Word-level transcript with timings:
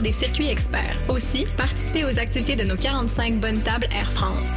des 0.00 0.12
circuits 0.12 0.48
experts. 0.48 0.96
Aussi, 1.08 1.46
participez 1.56 2.04
aux 2.04 2.18
activités 2.18 2.56
de 2.56 2.64
nos 2.64 2.76
45 2.76 3.40
bonnes 3.40 3.60
tables 3.60 3.88
Air 3.94 4.10
France. 4.12 4.48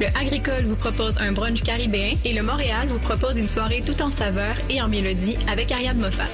Le 0.00 0.06
Agricole 0.18 0.64
vous 0.64 0.76
propose 0.76 1.18
un 1.18 1.32
brunch 1.32 1.62
caribéen 1.62 2.14
et 2.24 2.32
le 2.32 2.42
Montréal 2.42 2.88
vous 2.88 2.98
propose 2.98 3.36
une 3.36 3.48
soirée 3.48 3.82
tout 3.84 4.00
en 4.00 4.10
saveur 4.10 4.54
et 4.70 4.80
en 4.80 4.88
mélodie 4.88 5.36
avec 5.50 5.70
Ariane 5.70 5.98
Moffat. 5.98 6.28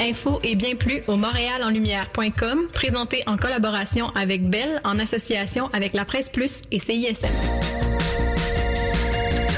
Info 0.00 0.40
et 0.44 0.54
bien 0.54 0.76
plus 0.76 1.02
au 1.08 1.16
montréalenlumière.com, 1.16 2.68
présenté 2.72 3.22
en 3.26 3.36
collaboration 3.36 4.10
avec 4.14 4.48
Bell 4.48 4.80
en 4.84 4.98
association 4.98 5.70
avec 5.72 5.94
La 5.94 6.04
Presse 6.04 6.28
Plus 6.28 6.60
et 6.70 6.78
CISM. 6.78 7.26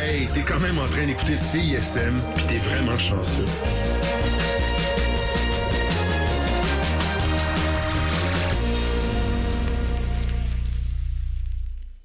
Hey, 0.02 0.26
t'es 0.32 0.42
quand 0.42 0.60
même 0.60 0.78
en 0.78 0.86
train 0.88 1.06
d'écouter 1.06 1.36
CISM, 1.36 2.14
puis 2.36 2.46
t'es 2.46 2.58
vraiment 2.58 2.98
chanceux. 2.98 3.44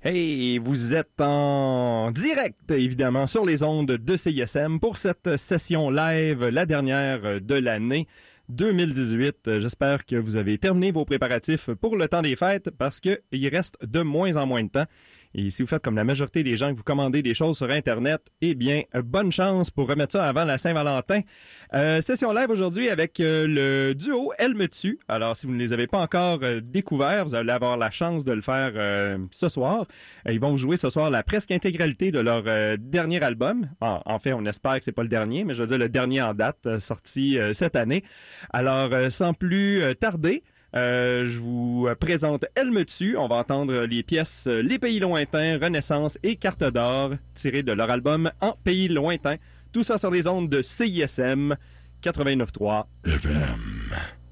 Hey, 0.06 0.58
vous 0.58 0.94
êtes 0.94 1.22
en 1.22 2.12
direct, 2.12 2.70
évidemment, 2.72 3.26
sur 3.26 3.46
les 3.46 3.64
ondes 3.64 3.94
de 3.94 4.18
CISM 4.18 4.80
pour 4.82 4.98
cette 4.98 5.38
session 5.38 5.90
live, 5.90 6.44
la 6.44 6.66
dernière 6.66 7.40
de 7.40 7.56
l'année 7.56 8.10
2018. 8.50 9.60
J'espère 9.60 10.06
que 10.06 10.18
vous 10.18 10.36
avez 10.36 10.58
terminé 10.58 10.92
vos 10.92 11.06
préparatifs 11.06 11.70
pour 11.80 11.96
le 11.96 12.10
temps 12.10 12.22
des 12.22 12.36
fêtes 12.36 12.70
parce 12.78 13.00
qu'il 13.00 13.48
reste 13.48 13.78
de 13.82 14.02
moins 14.02 14.36
en 14.36 14.46
moins 14.46 14.66
de 14.66 14.70
temps. 14.70 14.88
Et 15.36 15.50
si 15.50 15.64
vous 15.64 15.68
faites 15.68 15.82
comme 15.82 15.96
la 15.96 16.04
majorité 16.04 16.44
des 16.44 16.56
gens 16.56 16.72
que 16.72 16.78
vous 16.78 16.84
commandez 16.84 17.22
des 17.22 17.34
choses 17.34 17.58
sur 17.58 17.70
Internet, 17.70 18.22
eh 18.42 18.54
bien, 18.54 18.84
bonne 19.04 19.32
chance 19.32 19.72
pour 19.72 19.88
remettre 19.88 20.14
ça 20.14 20.26
avant 20.26 20.44
la 20.44 20.58
Saint-Valentin. 20.58 21.22
Euh, 21.74 22.02
session 22.02 22.32
live 22.34 22.50
aujourd'hui 22.50 22.90
avec 22.90 23.20
euh, 23.20 23.48
le 23.48 23.96
duo 23.96 24.32
Elle 24.38 24.54
me 24.54 24.68
tue. 24.68 25.00
Alors, 25.08 25.36
si 25.36 25.48
vous 25.48 25.54
ne 25.54 25.58
les 25.58 25.74
avez 25.74 25.88
pas 25.88 26.00
encore 26.00 26.40
euh, 26.44 26.62
découverts, 26.62 27.26
vous 27.26 27.36
allez 27.36 27.52
avoir 27.52 27.78
la 27.78 27.90
chance 27.90 28.24
de 28.24 28.32
le 28.32 28.42
faire 28.42 28.74
euh, 28.76 29.18
ce 29.32 29.50
soir. 29.50 29.86
ils 30.30 30.40
vont 30.40 30.52
vous 30.52 30.58
jouer 30.58 30.78
ce 30.78 30.90
soir 30.90 31.10
la 31.10 31.24
presque 31.24 31.52
intégralité 31.52 32.12
de 32.12 32.20
leur 32.20 32.44
dernier 32.78 33.22
album. 33.24 33.70
En, 33.82 34.20
fait, 34.20 34.34
on 34.34 34.46
espère 34.46 34.78
que 34.78 34.86
c'est 34.86 34.92
pas 34.92 35.04
le 35.04 35.10
dernier, 35.10 35.44
mais 35.44 35.54
je 35.54 35.62
veux 35.62 35.68
dire 35.68 35.78
le 35.78 35.90
dernier 35.90 36.22
en 36.22 36.34
date, 36.34 36.80
sorti 36.80 37.38
cette 37.52 37.76
année. 37.76 38.04
Alors, 38.52 39.12
sans 39.12 39.34
plus 39.34 39.82
tarder, 40.00 40.44
euh, 40.76 41.26
je 41.26 41.38
vous 41.38 41.88
présente 42.00 42.46
Elle 42.56 42.72
me 42.72 42.84
tue. 42.84 43.16
On 43.18 43.28
va 43.28 43.36
entendre 43.38 43.86
les 43.86 44.04
pièces 44.04 44.48
Les 44.48 44.80
pays 44.80 45.00
lointains, 45.00 45.60
Renaissance 45.62 46.18
et 46.24 46.36
Carte 46.36 46.64
d'or 46.64 47.12
tirées 47.36 47.64
de 47.64 47.72
leur 47.72 47.90
album 47.90 48.32
En 48.42 48.54
pays 48.64 48.88
lointains. 48.88 49.38
Tout 49.72 49.84
ça 49.84 49.98
sur 49.98 50.12
les 50.12 50.28
ondes 50.28 50.50
de 50.50 50.62
CISM 50.62 51.56
89.3 52.04 52.86
FM. 53.06 54.23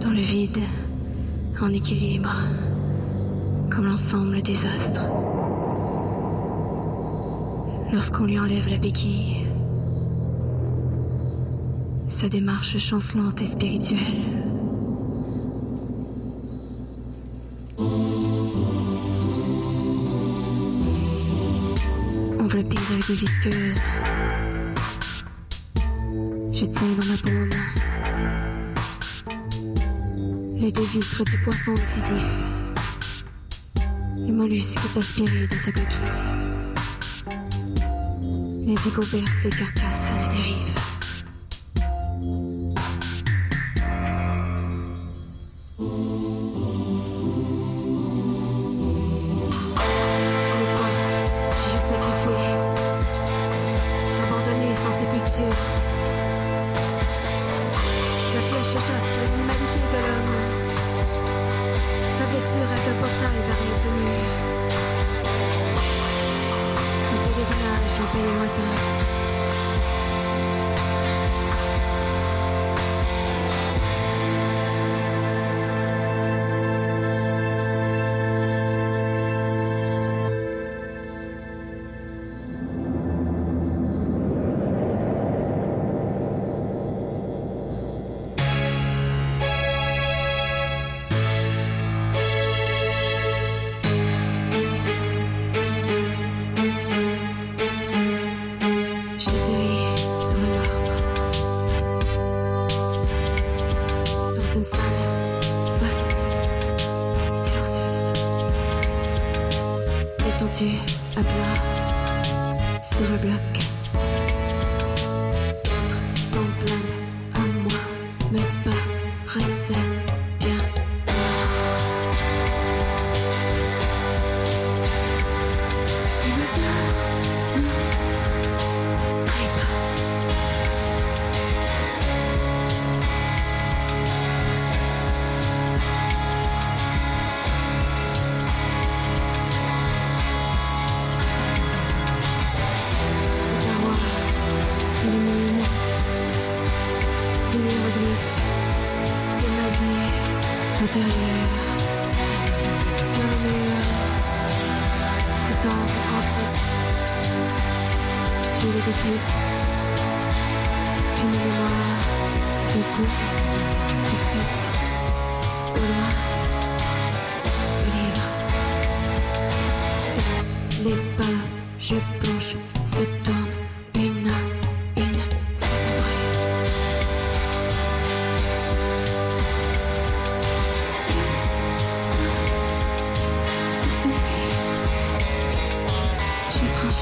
Dans 0.00 0.10
le 0.10 0.20
vide, 0.20 0.58
en 1.62 1.72
équilibre, 1.72 2.34
comme 3.70 3.86
l'ensemble 3.86 4.42
des 4.42 4.66
astres. 4.66 5.00
Lorsqu'on 7.90 8.24
lui 8.24 8.38
enlève 8.38 8.68
la 8.68 8.76
béquille, 8.76 9.46
sa 12.08 12.28
démarche 12.28 12.76
chancelante 12.76 13.40
et 13.40 13.46
spirituelle. 13.46 14.45
Visqueuse, 23.12 23.76
je 26.52 26.64
tiens 26.64 26.88
dans 26.98 27.06
ma 27.06 27.16
paume 27.22 27.50
les 30.58 30.72
deux 30.72 30.82
vitres 30.82 31.24
du 31.24 31.38
poisson 31.38 31.72
décisif. 31.74 32.26
Le 34.16 34.32
mollusque 34.32 34.78
aspiré 34.98 35.46
de 35.46 35.54
sa 35.54 35.70
coquille. 35.70 36.00
Les 38.66 38.74
berce 38.74 39.44
les 39.44 39.50
carcasses 39.50 40.10
à 40.10 40.22
la 40.22 40.28
dérive. 40.28 40.95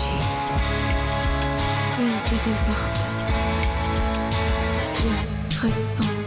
J'ai 0.04 0.20
franchi 0.46 0.84
une 1.98 2.18
deuxième 2.30 2.60
porte. 2.66 3.00
Je 5.50 5.66
ressens 5.66 6.23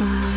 les 0.00 0.33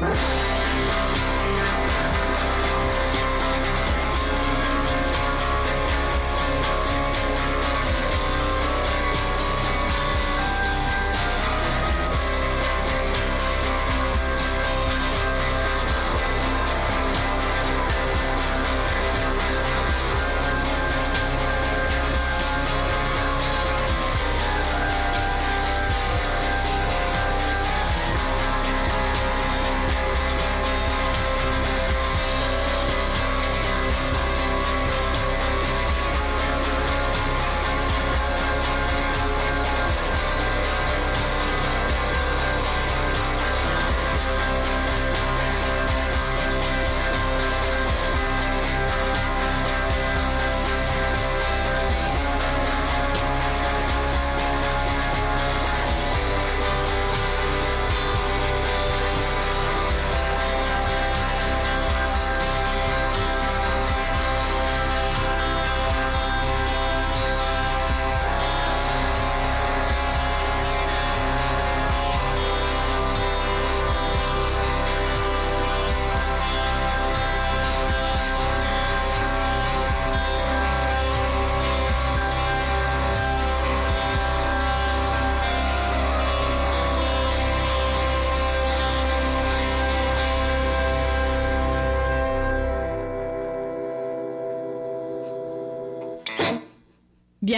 crush. 0.00 0.29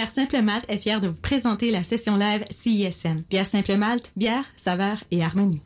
Bière 0.02 0.11
Simple 0.11 0.42
Malte 0.42 0.68
est 0.68 0.78
fière 0.78 1.00
de 1.00 1.06
vous 1.06 1.21
présenter 1.21 1.71
la 1.71 1.85
session 1.85 2.16
live 2.16 2.42
CISM. 2.50 3.23
Bière 3.30 3.47
Simple 3.47 3.76
Malte, 3.76 4.12
bière, 4.16 4.44
saveur 4.56 5.04
et 5.12 5.23
harmonie. 5.23 5.62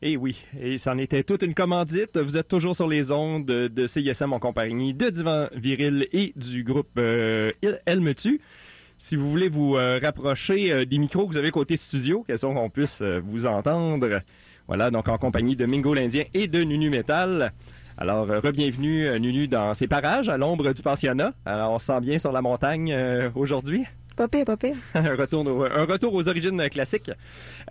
Et 0.00 0.12
eh 0.12 0.16
oui, 0.16 0.44
et 0.60 0.78
c'en 0.78 0.96
était 0.96 1.24
toute 1.24 1.42
une 1.42 1.54
commandite. 1.54 2.16
Vous 2.16 2.38
êtes 2.38 2.46
toujours 2.46 2.76
sur 2.76 2.86
les 2.86 3.10
ondes 3.10 3.46
de 3.46 3.86
CISM 3.88 4.32
en 4.32 4.38
compagnie 4.38 4.94
de 4.94 5.10
Divan 5.10 5.48
Viril 5.56 6.06
et 6.12 6.32
du 6.36 6.62
groupe 6.62 6.96
euh, 6.98 7.50
Elle 7.84 8.00
me 8.00 8.14
tue. 8.14 8.40
Si 8.96 9.16
vous 9.16 9.28
voulez 9.28 9.48
vous 9.48 9.74
euh, 9.74 9.98
rapprocher 10.00 10.70
euh, 10.70 10.84
des 10.84 10.98
micros 10.98 11.26
que 11.26 11.32
vous 11.32 11.38
avez 11.38 11.50
côté 11.50 11.76
studio, 11.76 12.22
question 12.22 12.54
qu'on 12.54 12.70
puisse 12.70 13.00
euh, 13.02 13.20
vous 13.24 13.44
entendre. 13.44 14.20
Voilà, 14.68 14.92
donc 14.92 15.08
en 15.08 15.18
compagnie 15.18 15.56
de 15.56 15.66
Mingo 15.66 15.94
l'Indien 15.94 16.22
et 16.32 16.46
de 16.46 16.62
Nunu 16.62 16.90
Metal. 16.90 17.52
Alors, 17.96 18.28
euh, 18.30 18.40
re-bienvenue, 18.40 19.06
euh, 19.06 19.18
Nunu, 19.18 19.46
dans 19.46 19.72
ces 19.74 19.86
parages 19.86 20.28
à 20.28 20.36
l'ombre 20.36 20.72
du 20.72 20.82
pensionnat. 20.82 21.32
Alors, 21.46 21.72
on 21.72 21.78
se 21.78 21.86
sent 21.86 22.00
bien 22.00 22.18
sur 22.18 22.32
la 22.32 22.42
montagne 22.42 22.92
euh, 22.92 23.30
aujourd'hui? 23.36 23.84
Pas 24.16 24.28
pire, 24.28 24.44
pas 24.44 24.56
pire. 24.56 24.76
un, 24.94 25.16
retour, 25.16 25.44
au- 25.46 25.64
un 25.64 25.84
retour 25.84 26.14
aux 26.14 26.28
origines 26.28 26.68
classiques. 26.70 27.10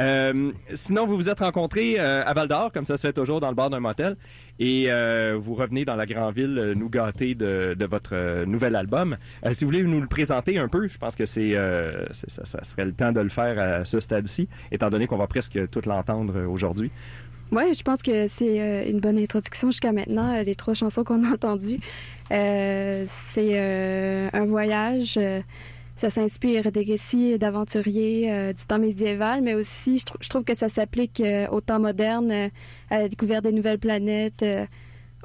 Euh, 0.01 0.51
sinon, 0.73 1.05
vous 1.05 1.15
vous 1.15 1.29
êtes 1.29 1.39
rencontrés 1.39 1.95
euh, 1.99 2.21
à 2.25 2.33
Val 2.33 2.49
d'Or, 2.49 2.71
comme 2.73 2.83
ça 2.83 2.97
se 2.97 3.07
fait 3.07 3.13
toujours 3.13 3.39
dans 3.39 3.47
le 3.47 3.55
bar 3.55 3.69
d'un 3.69 3.79
motel, 3.79 4.17
et 4.59 4.85
euh, 4.91 5.35
vous 5.39 5.55
revenez 5.55 5.85
dans 5.85 5.95
la 5.95 6.05
grande 6.05 6.35
ville 6.35 6.73
nous 6.75 6.89
gâter 6.89 7.33
de, 7.33 7.75
de 7.79 7.85
votre 7.85 8.43
nouvel 8.43 8.75
album. 8.75 9.15
Euh, 9.45 9.53
si 9.53 9.63
vous 9.63 9.71
voulez 9.71 9.83
nous 9.83 10.01
le 10.01 10.07
présenter 10.07 10.57
un 10.57 10.67
peu, 10.67 10.85
je 10.87 10.97
pense 10.97 11.15
que 11.15 11.25
c'est, 11.25 11.55
euh, 11.55 12.05
ça, 12.11 12.43
ça 12.43 12.63
serait 12.63 12.85
le 12.85 12.93
temps 12.93 13.13
de 13.13 13.21
le 13.21 13.29
faire 13.29 13.57
à 13.59 13.85
ce 13.85 14.01
stade-ci, 14.01 14.49
étant 14.69 14.89
donné 14.89 15.07
qu'on 15.07 15.17
va 15.17 15.27
presque 15.27 15.69
tout 15.69 15.81
l'entendre 15.85 16.41
aujourd'hui. 16.45 16.91
Ouais, 17.53 17.72
je 17.75 17.83
pense 17.83 18.01
que 18.01 18.27
c'est 18.27 18.60
euh, 18.60 18.89
une 18.89 19.00
bonne 19.00 19.19
introduction 19.19 19.69
jusqu'à 19.69 19.91
maintenant, 19.91 20.33
euh, 20.33 20.41
les 20.41 20.55
trois 20.55 20.74
chansons 20.74 21.03
qu'on 21.03 21.24
a 21.24 21.33
entendues. 21.33 21.79
Euh, 22.31 23.05
c'est 23.07 23.51
euh, 23.60 24.27
un 24.33 24.45
voyage. 24.45 25.15
euh, 25.17 25.39
ça 25.95 26.10
s'inspire 26.10 26.72
des 26.72 26.81
récits 26.81 27.38
d'aventuriers 27.38 28.51
du 28.57 28.65
temps 28.65 28.79
médiéval, 28.79 29.43
mais 29.43 29.53
aussi, 29.53 30.00
je, 30.00 30.05
trou- 30.05 30.17
je 30.19 30.27
trouve 30.29 30.43
que 30.43 30.55
ça 30.55 30.67
s'applique 30.67 31.22
au 31.51 31.62
temps 31.62 31.79
moderne, 31.79 32.31
à 32.89 32.98
la 32.98 33.07
découverte 33.07 33.43
des 33.43 33.51
nouvelles 33.51 33.77
planètes, 33.77 34.43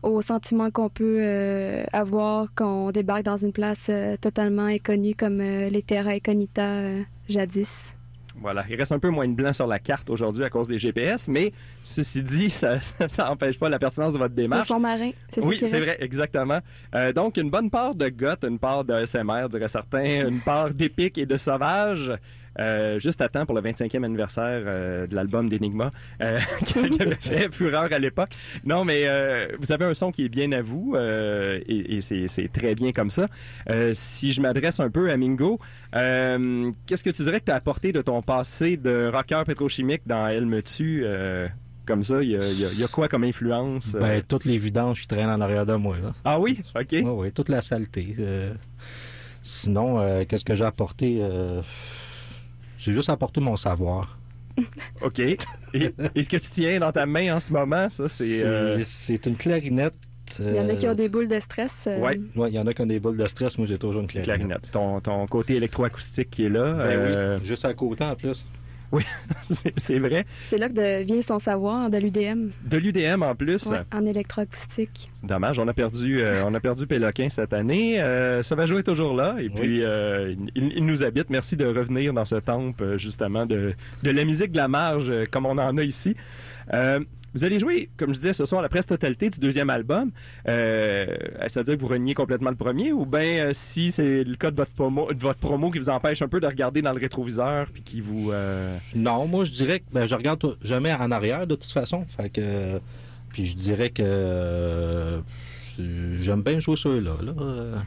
aux 0.03 0.21
sentiments 0.21 0.71
qu'on 0.71 0.91
peut 0.91 1.83
avoir 1.91 2.49
quand 2.55 2.89
on 2.89 2.91
débarque 2.91 3.23
dans 3.23 3.39
une 3.39 3.53
place 3.53 3.91
totalement 4.21 4.67
inconnue 4.67 5.15
comme 5.15 5.39
les 5.39 5.81
Terra 5.83 6.11
Incognita 6.11 6.83
jadis. 7.31 7.95
Voilà, 8.41 8.65
il 8.71 8.77
reste 8.77 8.93
un 8.93 8.99
peu 8.99 9.11
moins 9.11 9.27
de 9.27 9.35
blanc 9.35 9.53
sur 9.53 9.67
la 9.67 9.79
carte 9.79 10.11
aujourd'hui 10.11 10.45
à 10.45 10.51
cause 10.51 10.69
des 10.69 10.79
GPS, 10.79 11.29
mais 11.29 11.53
ceci 11.83 12.23
dit, 12.23 12.51
ça 12.51 12.81
ça 12.81 13.25
n'empêche 13.25 13.59
pas 13.59 13.69
la 13.69 13.79
pertinence 13.79 14.13
de 14.13 14.19
votre 14.19 14.31
Le 14.31 14.43
démarche. 14.43 14.69
fond 14.69 14.79
marin, 14.81 15.11
c'est 15.29 15.45
Oui, 15.45 15.59
c'est 15.65 15.81
vrai, 15.81 15.97
exactement. 16.01 16.61
Euh, 16.95 17.13
donc, 17.13 17.37
une 17.37 17.51
bonne 17.51 17.71
part 17.71 17.95
de 17.95 18.09
goth, 18.09 18.45
une 18.45 18.59
part 18.59 18.85
de 18.85 19.05
SMR, 19.05 19.49
diraient 19.49 19.69
certains, 19.69 20.29
une 20.29 20.41
part 20.41 20.71
d'épique 20.73 21.19
et 21.19 21.27
de 21.27 21.37
sauvage. 21.37 22.13
Euh, 22.59 22.99
juste 22.99 23.21
à 23.21 23.29
temps 23.29 23.47
pour 23.47 23.55
le 23.55 23.63
25e 23.63 24.05
anniversaire 24.05 24.63
euh, 24.67 25.07
de 25.07 25.15
l'album 25.15 25.49
d'Enigma 25.49 25.91
euh, 26.21 26.39
qui 26.65 26.79
avait 27.03 27.15
fait 27.19 27.49
fureur 27.49 27.93
à 27.93 27.99
l'époque. 27.99 28.31
Non, 28.65 28.85
mais 28.85 29.03
euh, 29.07 29.47
vous 29.61 29.73
avez 29.73 29.85
un 29.85 29.95
son 29.95 30.11
qui 30.11 30.25
est 30.25 30.29
bien 30.29 30.51
à 30.53 30.63
vous 30.63 30.95
euh, 30.97 31.61
et, 31.69 31.97
et 31.97 32.01
c'est 32.01 32.49
très 32.53 32.75
bien 32.75 32.93
comme 32.93 33.11
ça. 33.11 33.29
Euh, 33.71 33.91
si 33.95 34.33
je 34.33 34.41
m'adresse 34.41 34.81
un 34.81 34.91
peu 34.91 35.11
à 35.11 35.17
Mingo, 35.17 35.59
euh, 35.95 36.71
qu'est-ce 36.87 37.05
que 37.05 37.11
tu 37.11 37.23
dirais 37.23 37.41
que 37.41 37.47
tu 37.47 37.53
as 37.53 37.57
apporté 37.57 37.93
de 37.93 38.03
ton 38.03 38.23
passé 38.23 38.77
de 38.77 39.11
rocker 39.13 39.43
pétrochimique 39.47 40.03
dans 40.07 40.27
Elle 40.29 40.47
me 40.47 40.63
tue 40.63 41.03
euh, 41.05 41.49
comme 41.87 42.03
ça, 42.03 42.23
il 42.23 42.31
y, 42.31 42.37
a, 42.37 42.47
y 42.51 42.83
y 42.83 42.87
quoi 42.93 43.09
comme 43.09 43.25
influence? 43.25 43.95
euh? 43.95 44.01
Ben, 44.01 44.23
toutes 44.23 44.45
les 44.45 44.59
vidanges 44.59 45.01
qui 45.01 45.07
traînent 45.07 45.31
en 45.31 45.41
arrière 45.41 45.65
de 45.65 45.73
moi. 45.75 45.97
Là. 46.03 46.13
Ah 46.25 46.39
oui? 46.39 46.61
OK. 46.75 46.87
Oui, 46.93 47.03
oui, 47.05 47.33
toute 47.33 47.49
la 47.49 47.63
saleté. 47.63 48.15
Euh, 48.21 48.53
sinon, 49.43 49.99
euh, 49.99 50.25
qu'est-ce 50.29 50.45
que 50.45 50.55
j'ai 50.55 50.65
apporté? 50.67 51.19
J'ai 52.79 52.93
juste 52.93 53.11
apporté 53.11 53.41
mon 53.41 53.57
savoir. 53.57 54.19
OK. 55.03 55.19
Et, 55.21 55.39
et 55.75 56.23
ce 56.23 56.29
que 56.29 56.37
tu 56.37 56.51
tiens 56.51 56.81
dans 56.81 56.91
ta 56.93 57.07
main 57.07 57.37
en 57.37 57.41
ce 57.41 57.53
moment, 57.53 57.89
ça, 57.91 58.09
c'est... 58.09 58.25
C'est 58.41 58.45
euh, 58.45 58.83
c'est 58.83 59.27
une 59.27 59.37
clarinette. 59.37 59.95
Il 60.41 60.55
y 60.57 60.61
en 60.61 60.69
a 60.69 60.75
qui 60.75 60.87
ont 60.87 60.91
euh, 60.91 60.95
des 60.95 61.09
boules 61.09 61.29
de 61.29 61.41
stress. 61.41 61.85
euh, 61.87 62.01
Ouais. 62.01 62.21
ouais, 62.37 62.51
il 62.51 62.55
y 62.55 62.59
en 62.59 62.67
a 62.67 62.75
qui 62.75 62.83
ont 62.83 62.87
des 62.87 63.01
boules 63.01 63.17
de 63.17 63.27
stress. 63.27 63.57
Moi, 63.57 63.67
j'ai 63.67 63.79
toujours 63.79 64.03
une 64.03 64.07
clarinette. 64.07 64.37
clarinette. 64.37 64.71
Ton, 64.73 65.01
ton 65.01 65.27
côté 65.27 65.57
électroacoustique 65.57 66.29
qui 66.31 66.45
est 66.45 66.49
là. 66.51 66.73
Ben 66.75 66.81
euh, 66.87 67.39
oui, 67.39 67.45
juste 67.47 67.65
à 67.65 67.73
côté 67.73 68.05
en 68.05 68.15
plus. 68.15 68.45
c'est 69.43 69.73
c'est 69.77 69.99
vrai. 69.99 70.25
C'est 70.47 70.59
là 70.59 70.69
que 70.69 70.75
de- 70.75 71.05
vient 71.05 71.21
son 71.21 71.39
savoir 71.39 71.91
de 71.91 71.99
l'UDM 71.99 72.51
De 72.65 72.77
l'UDM 72.79 73.23
en 73.23 73.35
plus. 73.35 73.67
ouais, 73.67 73.81
en 73.93 74.07
électroacoustique. 74.07 75.11
C'est 75.13 75.27
dommage, 75.27 75.59
on 75.59 75.69
a 75.69 75.75
perdu, 75.75 76.21
euh, 76.23 76.43
on 76.47 76.55
a 76.55 76.61
perdu 76.61 76.87
Péloquin 76.87 77.29
cette 77.29 77.53
année. 77.53 78.01
Euh, 78.01 78.43
Sauvageau 78.43 78.79
est 78.79 78.83
toujours 78.83 79.15
là 79.15 79.37
et 79.41 79.49
puis 79.49 79.83
euh, 79.85 80.35
il, 80.55 80.73
il 80.77 80.87
nous 80.87 81.03
habite. 81.05 81.29
Merci 81.31 81.57
de 81.57 81.67
revenir 81.67 82.13
dans 82.15 82.25
ce 82.25 82.37
temple 82.37 82.83
euh, 82.83 82.99
justement 82.99 83.45
de, 83.47 83.75
de 84.03 84.11
la 84.11 84.25
musique 84.25 84.53
de 84.53 84.57
la 84.59 84.69
marge 84.69 85.13
comme 85.31 85.47
on 85.47 85.59
en 85.59 85.77
a 85.77 85.83
ici. 85.83 86.15
Vous 87.35 87.45
allez 87.45 87.59
jouer, 87.59 87.91
comme 87.97 88.13
je 88.13 88.19
disais 88.19 88.33
ce 88.33 88.45
soir, 88.45 88.63
la 88.63 88.69
presque 88.69 88.89
totalité 88.89 89.29
du 89.31 89.39
deuxième 89.39 89.71
album. 89.71 90.11
Euh, 90.49 91.07
C'est-à-dire 91.47 91.77
que 91.77 91.81
vous 91.81 91.87
reniez 91.89 92.15
complètement 92.15 92.51
le 92.51 92.57
premier 92.57 92.93
ou 92.93 93.05
bien 93.07 93.21
euh, 93.49 93.51
si 93.53 93.91
c'est 93.91 94.25
le 94.25 94.35
cas 94.37 94.51
de 94.51 94.57
votre, 94.57 94.73
promo, 94.73 95.13
de 95.13 95.21
votre 95.21 95.39
promo 95.39 95.71
qui 95.71 95.79
vous 95.79 95.91
empêche 95.91 96.23
un 96.23 96.29
peu 96.29 96.41
de 96.41 96.47
regarder 96.47 96.83
dans 96.83 96.93
le 96.93 96.99
rétroviseur 97.01 97.67
puis 97.73 97.83
qui 97.83 98.01
vous... 98.01 98.33
euh, 98.33 98.77
Non, 98.95 99.27
moi, 99.27 99.45
je 99.45 99.53
dirais 99.53 99.81
que 99.81 99.85
ben, 99.93 100.07
je 100.07 100.15
regarde 100.15 100.45
jamais 100.63 100.93
en 100.95 101.11
arrière 101.11 101.47
de 101.47 101.55
toute 101.55 101.71
façon. 101.71 102.05
Fait 102.17 102.31
que, 102.31 102.79
puis 103.31 103.47
je 103.47 103.55
dirais 103.57 103.91
que 103.91 104.03
euh, 104.05 105.21
j'aime 106.21 106.43
bien 106.43 106.59
jouer 106.61 106.77
ceux-là. 106.77 107.13
Là. 107.23 107.33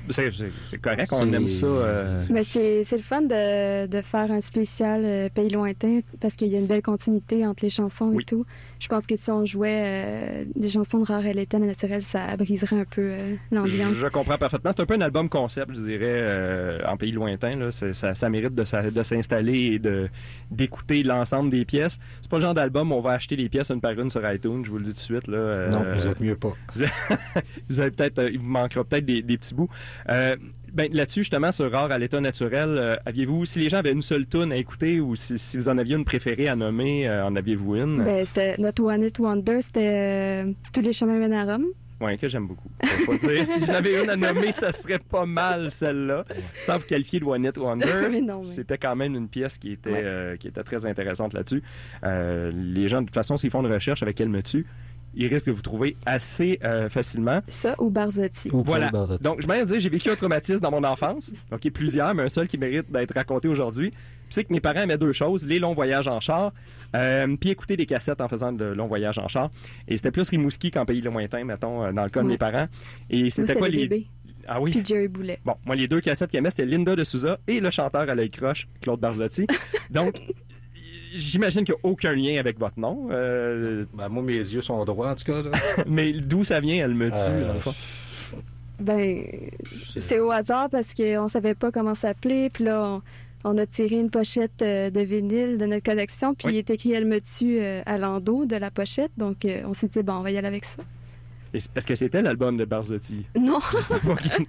C'est 0.09 0.77
correct, 0.81 1.09
on 1.11 1.19
C'est- 1.29 1.35
aime 1.35 1.47
ça. 1.47 1.65
euh, 1.65 2.25
Mais 2.29 2.43
c'est 2.43 2.83
c'est 2.83 2.95
le 2.97 3.03
fun 3.03 3.21
de, 3.21 3.87
de 3.87 4.01
faire 4.01 4.31
un 4.31 4.39
spécial 4.41 5.03
euh, 5.03 5.29
Pays 5.33 5.49
lointain 5.49 5.99
parce 6.19 6.35
qu'il 6.35 6.47
y 6.47 6.55
a 6.55 6.59
une 6.59 6.67
belle 6.67 6.81
continuité 6.81 7.45
entre 7.45 7.63
les 7.65 7.69
chansons 7.69 8.11
Oui. 8.13 8.21
et 8.23 8.25
tout. 8.25 8.45
Je 8.81 8.87
pense 8.87 9.05
que 9.05 9.15
si 9.15 9.29
on 9.29 9.45
jouait 9.45 9.83
euh, 9.85 10.45
des 10.55 10.69
chansons 10.69 10.97
de 10.97 11.05
rare 11.05 11.23
et 11.27 11.33
l'état 11.35 11.59
naturel, 11.59 12.01
ça 12.01 12.35
briserait 12.35 12.79
un 12.79 12.85
peu 12.85 13.11
euh, 13.11 13.35
l'ambiance. 13.51 13.93
Je 13.93 14.07
comprends 14.07 14.39
parfaitement. 14.39 14.71
C'est 14.75 14.81
un 14.81 14.87
peu 14.87 14.95
un 14.95 15.01
album 15.01 15.29
concept, 15.29 15.75
je 15.75 15.81
dirais, 15.81 15.99
euh, 16.01 16.79
en 16.87 16.97
pays 16.97 17.11
lointain. 17.11 17.55
Là. 17.57 17.69
Ça, 17.69 18.15
ça 18.15 18.29
mérite 18.29 18.55
de, 18.55 18.63
s'installer 18.63 19.73
et 19.73 19.79
de, 19.79 20.09
d'écouter 20.49 21.03
l'ensemble 21.03 21.51
des 21.51 21.63
pièces. 21.63 21.99
C'est 22.21 22.31
pas 22.31 22.37
le 22.37 22.41
genre 22.41 22.55
d'album 22.55 22.91
où 22.91 22.95
on 22.95 23.01
va 23.01 23.11
acheter 23.11 23.35
les 23.35 23.49
pièces 23.49 23.69
une 23.69 23.81
par 23.81 23.91
une 23.91 24.09
sur 24.09 24.27
iTunes, 24.31 24.65
je 24.65 24.71
vous 24.71 24.77
le 24.77 24.83
dis 24.83 24.89
tout 24.89 24.95
de 24.95 24.99
suite. 24.99 25.27
Là. 25.27 25.37
Euh, 25.37 25.69
Non, 25.69 25.83
vous 25.93 26.07
êtes 26.07 26.19
mieux 26.19 26.35
pas. 26.35 26.53
vous 27.69 27.79
avez 27.79 27.91
peut-être, 27.91 28.17
euh, 28.17 28.31
il 28.31 28.39
vous 28.39 28.47
manquera 28.47 28.83
peut-être 28.83 29.05
des, 29.05 29.21
des 29.21 29.37
petits 29.37 29.53
bouts. 29.53 29.69
Ben, 30.73 30.89
là-dessus, 30.93 31.21
justement, 31.21 31.51
sur 31.51 31.69
Rare 31.69 31.91
à 31.91 31.97
l'état 31.97 32.21
naturel, 32.21 32.69
euh, 32.77 32.95
aviez-vous, 33.05 33.45
si 33.45 33.59
les 33.59 33.67
gens 33.67 33.77
avaient 33.79 33.91
une 33.91 34.01
seule 34.01 34.25
tune 34.25 34.51
à 34.53 34.55
écouter 34.57 35.01
ou 35.01 35.15
si, 35.15 35.37
si 35.37 35.57
vous 35.57 35.67
en 35.67 35.77
aviez 35.77 35.95
une 35.95 36.05
préférée 36.05 36.47
à 36.47 36.55
nommer, 36.55 37.07
euh, 37.09 37.25
en 37.25 37.35
aviez-vous 37.35 37.75
une? 37.75 38.03
Ben, 38.03 38.25
c'était 38.25 38.55
notre 38.57 38.81
One 38.83 39.03
It 39.03 39.19
Wonder, 39.19 39.59
c'était 39.61 40.45
euh, 40.45 40.53
Tous 40.73 40.79
les 40.81 40.93
chemins 40.93 41.17
mènent 41.17 41.33
à 41.33 41.43
Rome. 41.43 41.65
Ouais, 41.99 42.15
que 42.17 42.27
j'aime 42.27 42.47
beaucoup. 42.47 42.69
Faut 43.05 43.15
dire, 43.17 43.45
si 43.45 43.63
j'en 43.63 43.73
avais 43.75 44.01
une 44.01 44.09
à 44.09 44.15
nommer, 44.15 44.51
ça 44.51 44.71
serait 44.71 44.97
pas 44.97 45.25
mal 45.27 45.69
celle-là. 45.69 46.23
Sans 46.57 46.77
vous 46.79 46.85
qualifier 46.85 47.19
de 47.19 47.25
One 47.25 47.45
It 47.45 47.57
Wonder. 47.59 48.07
Mais 48.11 48.21
non, 48.21 48.39
mais- 48.39 48.45
C'était 48.47 48.77
quand 48.79 48.95
même 48.95 49.13
une 49.13 49.27
pièce 49.27 49.59
qui 49.59 49.73
était, 49.73 49.91
Ouais. 49.91 50.35
qui 50.39 50.47
était 50.47 50.63
très 50.63 50.85
intéressante 50.87 51.33
là-dessus. 51.33 51.61
Les 52.01 52.87
gens, 52.87 53.01
de 53.01 53.05
toute 53.05 53.13
façon, 53.13 53.37
s'ils 53.37 53.51
font 53.51 53.63
une 53.63 53.71
recherche 53.71 54.01
avec 54.01 54.19
Elle 54.19 54.29
me 54.29 54.41
tue, 54.41 54.65
ils 55.13 55.27
risquent 55.27 55.47
de 55.47 55.51
vous 55.51 55.61
trouver 55.61 55.95
assez 56.05 56.59
euh, 56.63 56.89
facilement. 56.89 57.41
Ça 57.47 57.75
ou 57.79 57.89
Barzotti. 57.89 58.49
Ou 58.51 58.63
Voilà. 58.63 58.89
Claude 58.89 59.01
Bardotti. 59.01 59.23
Donc, 59.23 59.41
je 59.41 59.47
m'en 59.47 59.63
dire, 59.63 59.79
j'ai 59.79 59.89
vécu 59.89 60.09
un 60.09 60.15
traumatisme 60.15 60.61
dans 60.61 60.71
mon 60.71 60.83
enfance. 60.83 61.33
OK, 61.51 61.69
plusieurs, 61.71 62.13
mais 62.13 62.23
un 62.23 62.29
seul 62.29 62.47
qui 62.47 62.57
mérite 62.57 62.91
d'être 62.91 63.13
raconté 63.13 63.47
aujourd'hui. 63.47 63.91
C'est 64.29 64.45
que 64.45 64.53
mes 64.53 64.61
parents 64.61 64.81
aimaient 64.81 64.97
deux 64.97 65.11
choses, 65.11 65.45
les 65.45 65.59
longs 65.59 65.73
voyages 65.73 66.07
en 66.07 66.21
char, 66.21 66.53
euh, 66.95 67.35
puis 67.37 67.49
écouter 67.49 67.75
des 67.75 67.85
cassettes 67.85 68.21
en 68.21 68.29
faisant 68.29 68.53
de 68.53 68.63
longs 68.63 68.87
voyages 68.87 69.19
en 69.19 69.27
char. 69.27 69.49
Et 69.89 69.97
c'était 69.97 70.11
plus 70.11 70.29
Rimouski 70.29 70.71
qu'en 70.71 70.85
pays 70.85 71.01
lointain, 71.01 71.43
mettons, 71.43 71.83
euh, 71.83 71.91
dans 71.91 72.03
le 72.03 72.09
cas 72.09 72.23
de 72.23 72.27
mes 72.27 72.37
parents. 72.37 72.67
Et 73.09 73.29
c'était 73.29 73.55
quoi 73.55 73.67
le 73.67 73.75
les... 73.75 73.87
bébé. 73.87 74.07
Ah 74.47 74.61
oui? 74.61 74.71
Puis 74.71 74.83
Jerry 74.83 75.07
Boulet. 75.07 75.39
Bon, 75.45 75.55
moi, 75.65 75.75
les 75.75 75.87
deux 75.87 76.01
cassettes 76.01 76.31
qu'il 76.31 76.39
aimait, 76.39 76.49
c'était 76.49 76.65
Linda 76.65 76.95
de 76.95 77.03
Souza 77.03 77.39
et 77.47 77.59
le 77.59 77.69
chanteur 77.69 78.09
à 78.09 78.15
l'œil 78.15 78.29
croche, 78.29 78.67
Claude 78.81 78.99
Barzotti. 78.99 79.45
Donc, 79.91 80.21
j'imagine 81.13 81.63
qu'il 81.63 81.73
n'y 81.75 81.81
a 81.81 81.91
aucun 81.91 82.13
lien 82.13 82.39
avec 82.39 82.59
votre 82.59 82.79
nom. 82.79 83.07
euh, 83.11 83.85
Ben, 83.93 84.09
moi, 84.09 84.23
mes 84.23 84.33
yeux 84.37 84.61
sont 84.61 84.83
droits, 84.85 85.11
en 85.11 85.15
tout 85.15 85.25
cas. 85.25 85.41
Là. 85.41 85.51
mais 85.87 86.11
d'où 86.13 86.43
ça 86.43 86.59
vient, 86.59 86.83
elle 86.83 86.93
me 86.95 87.09
tue, 87.09 87.15
Euh, 87.27 87.47
dans 87.47 87.53
le 87.53 87.59
fond? 87.59 87.73
Ben, 88.79 89.23
c'est 89.97 90.19
au 90.19 90.31
hasard 90.31 90.69
parce 90.69 90.93
qu'on 90.93 91.27
savait 91.27 91.53
pas 91.55 91.71
comment 91.71 91.93
s'appeler. 91.95 92.49
Puis 92.49 92.63
là, 92.63 92.83
on, 93.43 93.51
on 93.51 93.57
a 93.59 93.65
tiré 93.67 93.99
une 93.99 94.09
pochette 94.09 94.61
euh, 94.63 94.89
de 94.89 95.01
vinyle 95.01 95.57
de 95.57 95.65
notre 95.67 95.83
collection. 95.83 96.33
Puis 96.33 96.47
Oui. 96.47 96.53
il 96.55 96.57
est 96.57 96.69
écrit 96.71 96.93
Elle 96.93 97.05
me 97.05 97.19
tue 97.21 97.59
euh, 97.61 97.81
à 97.85 97.97
l'endos 97.99 98.45
de 98.45 98.55
la 98.55 98.71
pochette. 98.71 99.11
Donc, 99.17 99.45
euh, 99.45 99.61
on 99.67 99.73
s'est 99.73 99.87
dit, 99.87 100.01
bon, 100.01 100.13
on 100.13 100.21
va 100.21 100.31
y 100.31 100.37
aller 100.37 100.47
avec 100.47 100.65
ça. 100.65 100.81
Est-ce 101.53 101.85
que 101.85 101.95
c'était 101.95 102.21
l'album 102.21 102.57
de 102.57 102.65
Barzotti? 102.65 103.25
Non. 103.39 103.59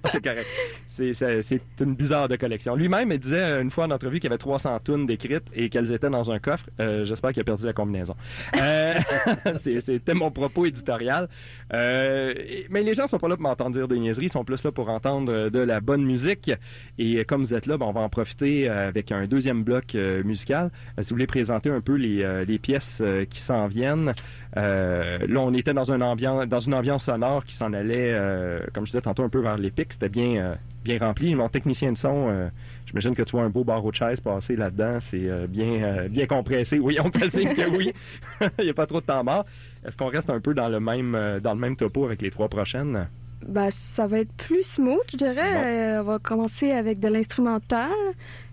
C'est 0.05 0.23
correct. 0.23 0.47
C'est, 0.85 1.61
une 1.81 1.95
bizarre 1.95 2.27
de 2.27 2.35
collection. 2.35 2.75
Lui-même, 2.75 3.11
il 3.11 3.19
disait 3.19 3.61
une 3.61 3.69
fois 3.69 3.85
en 3.85 3.91
entrevue 3.91 4.19
qu'il 4.19 4.29
y 4.29 4.31
avait 4.31 4.37
300 4.37 4.79
tonnes 4.79 5.05
d'écrites 5.05 5.47
et 5.53 5.69
qu'elles 5.69 5.91
étaient 5.91 6.09
dans 6.09 6.31
un 6.31 6.39
coffre. 6.39 6.69
Euh, 6.79 7.03
j'espère 7.03 7.31
qu'il 7.31 7.41
a 7.41 7.43
perdu 7.43 7.65
la 7.65 7.73
combinaison. 7.73 8.15
Euh, 8.61 8.93
c'était 9.53 10.13
mon 10.13 10.31
propos 10.31 10.65
éditorial. 10.65 11.27
Euh, 11.73 12.33
mais 12.69 12.83
les 12.83 12.93
gens 12.93 13.07
sont 13.07 13.17
pas 13.17 13.27
là 13.27 13.35
pour 13.35 13.43
m'entendre 13.43 13.71
dire 13.71 13.87
des 13.87 13.99
niaiseries, 13.99 14.25
ils 14.25 14.29
sont 14.29 14.43
plus 14.43 14.63
là 14.63 14.71
pour 14.71 14.89
entendre 14.89 15.33
euh, 15.33 15.49
de 15.49 15.59
la 15.59 15.81
bonne 15.81 16.03
musique. 16.03 16.51
Et 16.97 17.17
euh, 17.17 17.23
comme 17.23 17.41
vous 17.41 17.53
êtes 17.53 17.65
là, 17.65 17.77
ben, 17.77 17.85
on 17.85 17.91
va 17.91 18.01
en 18.01 18.09
profiter 18.09 18.69
euh, 18.69 18.87
avec 18.87 19.11
un 19.11 19.25
deuxième 19.25 19.63
bloc 19.63 19.95
euh, 19.95 20.23
musical. 20.23 20.71
Euh, 20.97 21.01
si 21.01 21.09
vous 21.09 21.15
voulez 21.15 21.27
présenter 21.27 21.69
un 21.69 21.81
peu 21.81 21.95
les, 21.95 22.23
euh, 22.23 22.45
les 22.45 22.59
pièces 22.59 23.01
euh, 23.01 23.25
qui 23.25 23.39
s'en 23.39 23.67
viennent. 23.67 24.13
Euh, 24.57 25.19
là, 25.27 25.39
on 25.39 25.53
était 25.53 25.73
dans, 25.73 25.91
un 25.91 26.01
ambiance, 26.01 26.47
dans 26.47 26.59
une 26.59 26.73
ambiance 26.73 26.92
sonore 26.97 27.43
qui 27.45 27.53
s'en 27.53 27.73
allait, 27.73 28.13
euh, 28.13 28.59
comme 28.73 28.85
je 28.85 28.91
disais 28.91 29.01
tantôt, 29.01 29.23
un 29.23 29.29
peu 29.29 29.39
vers 29.39 29.57
l'épique. 29.57 29.93
C'était 29.93 30.09
bien, 30.09 30.35
euh, 30.35 30.55
bien 30.83 30.97
rempli. 30.97 31.33
Mon 31.35 31.49
technicien 31.49 31.91
de 31.91 31.97
son, 31.97 32.29
euh, 32.29 32.49
j'imagine 32.85 33.15
que 33.15 33.23
tu 33.23 33.31
vois 33.31 33.43
un 33.43 33.49
beau 33.49 33.63
barreau 33.63 33.91
de 33.91 33.95
chaise 33.95 34.19
passer 34.21 34.55
là-dedans. 34.55 34.99
C'est 34.99 35.47
bien, 35.47 36.07
bien 36.09 36.25
compressé. 36.25 36.79
Oui, 36.79 36.97
on 37.03 37.11
fait 37.11 37.29
signe 37.29 37.53
que 37.53 37.69
oui. 37.75 37.93
Il 38.59 38.65
n'y 38.65 38.69
a 38.69 38.73
pas 38.73 38.85
trop 38.85 39.01
de 39.01 39.05
temps 39.05 39.23
mort. 39.23 39.45
Est-ce 39.85 39.97
qu'on 39.97 40.09
reste 40.09 40.29
un 40.29 40.39
peu 40.39 40.53
dans 40.53 40.69
le 40.69 40.79
même, 40.79 41.39
dans 41.41 41.53
le 41.53 41.59
même 41.59 41.75
topo 41.75 42.05
avec 42.05 42.21
les 42.21 42.29
trois 42.29 42.47
prochaines? 42.47 43.07
Ben, 43.47 43.69
ça 43.71 44.07
va 44.07 44.19
être 44.19 44.33
plus 44.33 44.63
smooth, 44.63 45.03
je 45.11 45.17
dirais. 45.17 45.99
On 45.99 46.03
va 46.03 46.19
commencer 46.19 46.71
avec 46.71 46.99
de 46.99 47.07
l'instrumental. 47.09 47.91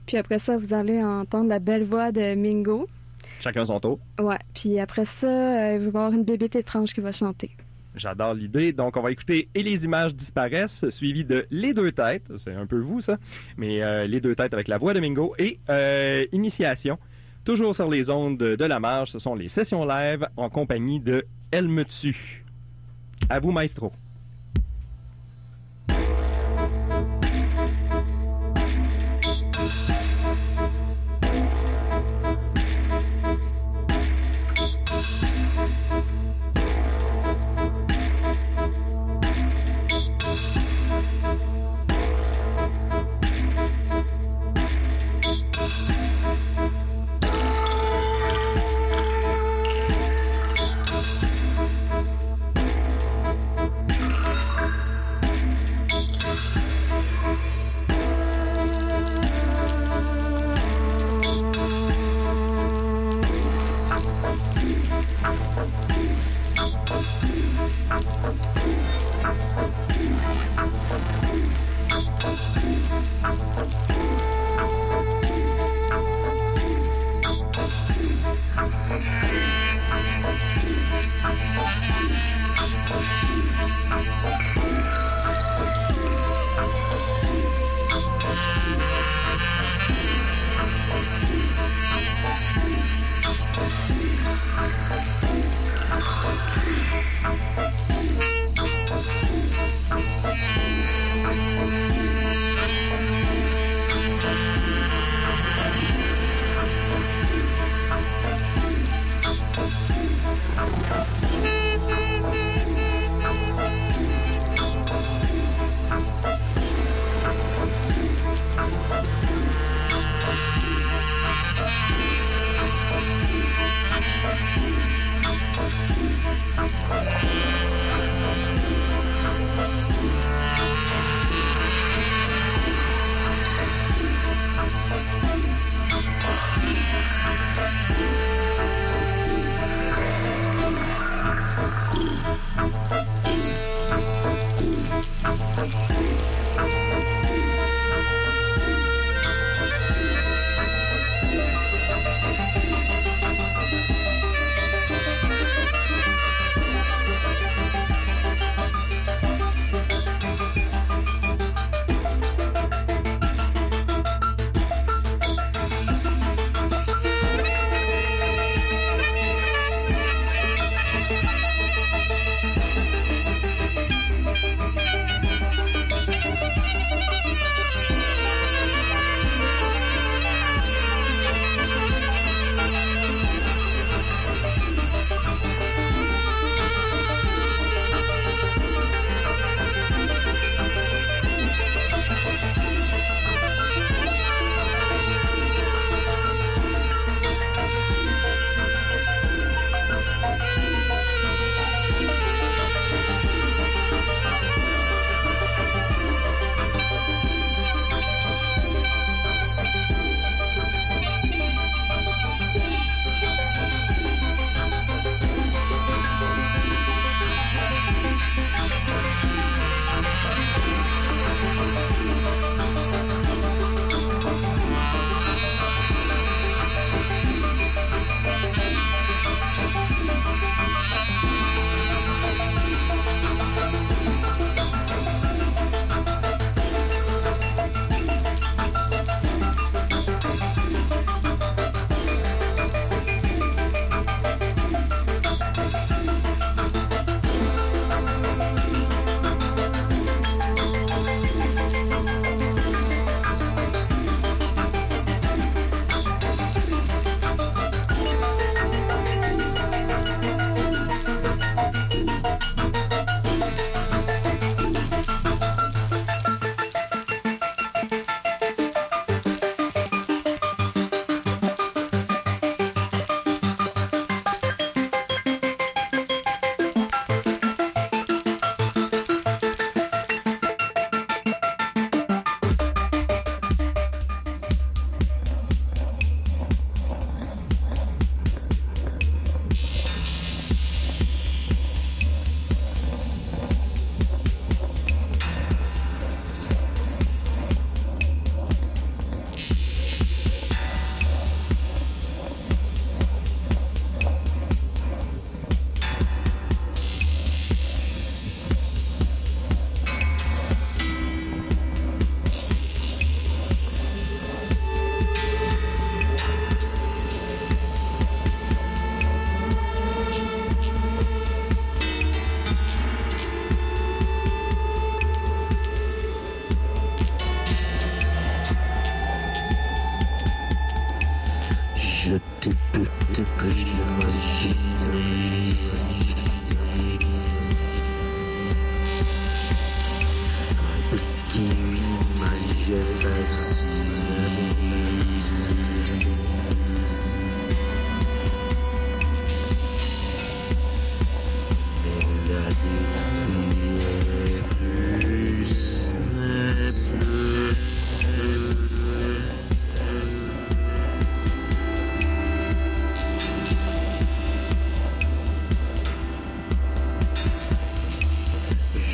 Puis 0.06 0.16
après 0.16 0.38
ça, 0.38 0.58
vous 0.58 0.74
allez 0.74 1.02
entendre 1.02 1.48
la 1.48 1.60
belle 1.60 1.84
voix 1.84 2.10
de 2.10 2.34
Mingo. 2.34 2.86
Chacun 3.40 3.64
son 3.64 3.80
tour. 3.80 3.98
Ouais. 4.20 4.38
Puis 4.54 4.78
après 4.78 5.06
ça, 5.06 5.72
il 5.72 5.78
va 5.78 5.84
y 5.84 5.86
avoir 5.86 6.12
une 6.12 6.24
bébête 6.24 6.56
étrange 6.56 6.92
qui 6.92 7.00
va 7.00 7.10
chanter. 7.12 7.56
J'adore 7.94 8.34
l'idée. 8.34 8.72
Donc, 8.72 8.96
on 8.96 9.02
va 9.02 9.10
écouter 9.10 9.48
Et 9.54 9.62
les 9.62 9.84
images 9.84 10.14
disparaissent, 10.14 10.88
suivi 10.90 11.24
de 11.24 11.46
Les 11.50 11.74
deux 11.74 11.92
têtes. 11.92 12.30
C'est 12.36 12.54
un 12.54 12.66
peu 12.66 12.78
vous, 12.78 13.00
ça. 13.00 13.18
Mais 13.56 13.82
euh, 13.82 14.06
Les 14.06 14.20
deux 14.20 14.34
têtes 14.34 14.54
avec 14.54 14.68
la 14.68 14.78
voix 14.78 14.94
de 14.94 15.00
Mingo. 15.00 15.34
Et 15.38 15.58
euh, 15.68 16.24
Initiation. 16.32 16.98
Toujours 17.44 17.74
sur 17.74 17.88
les 17.88 18.10
ondes 18.10 18.38
de 18.38 18.64
la 18.64 18.80
marge, 18.80 19.10
ce 19.10 19.18
sont 19.18 19.34
les 19.34 19.48
sessions 19.48 19.86
live 19.86 20.28
en 20.36 20.50
compagnie 20.50 21.00
de 21.00 21.24
tue. 21.88 22.44
À 23.28 23.40
vous, 23.40 23.50
maestro. 23.50 23.92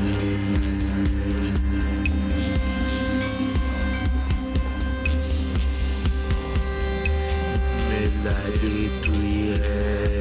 Mais 7.89 8.09
la 8.25 8.41
détruire 8.61 9.59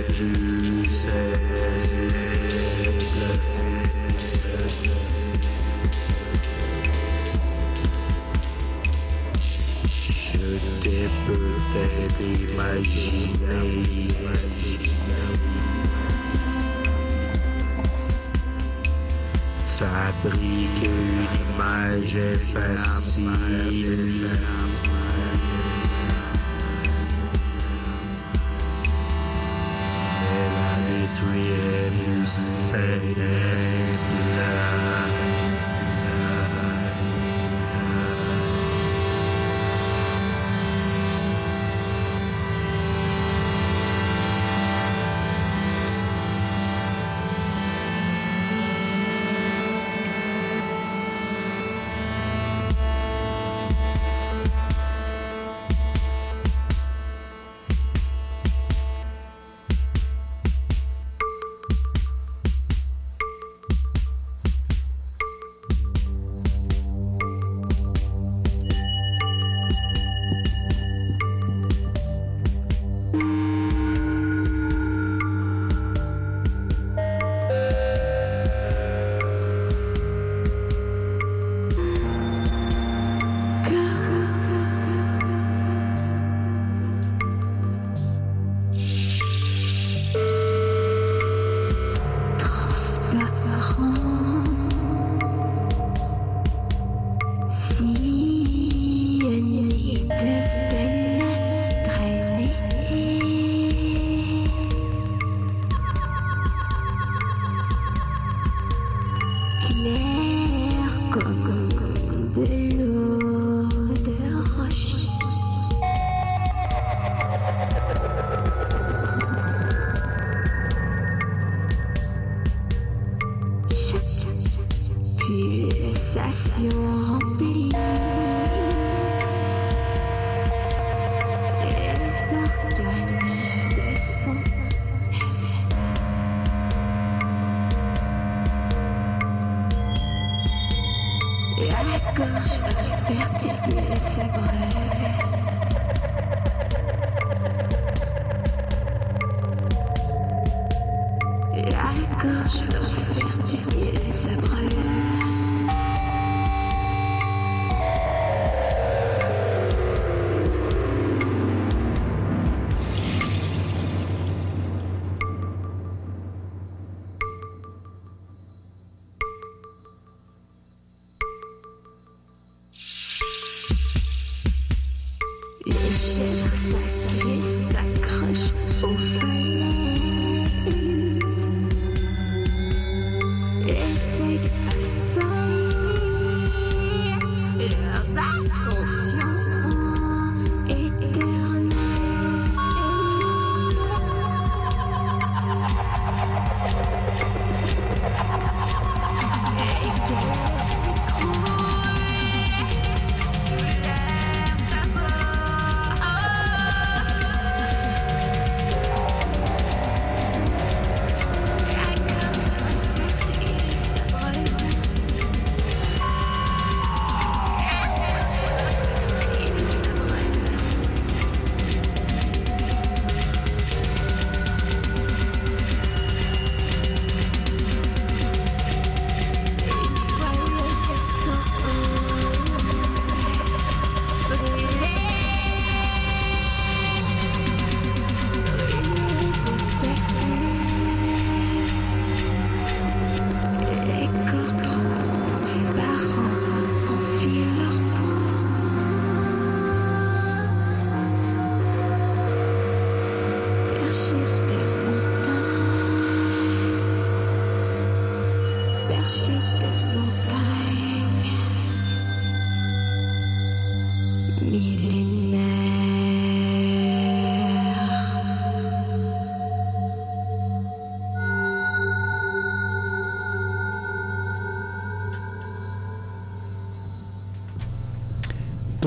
plus 0.07 1.07
Fabriquer 19.65 20.85
une 20.85 21.25
image 21.55 22.19
facile. 22.53 24.29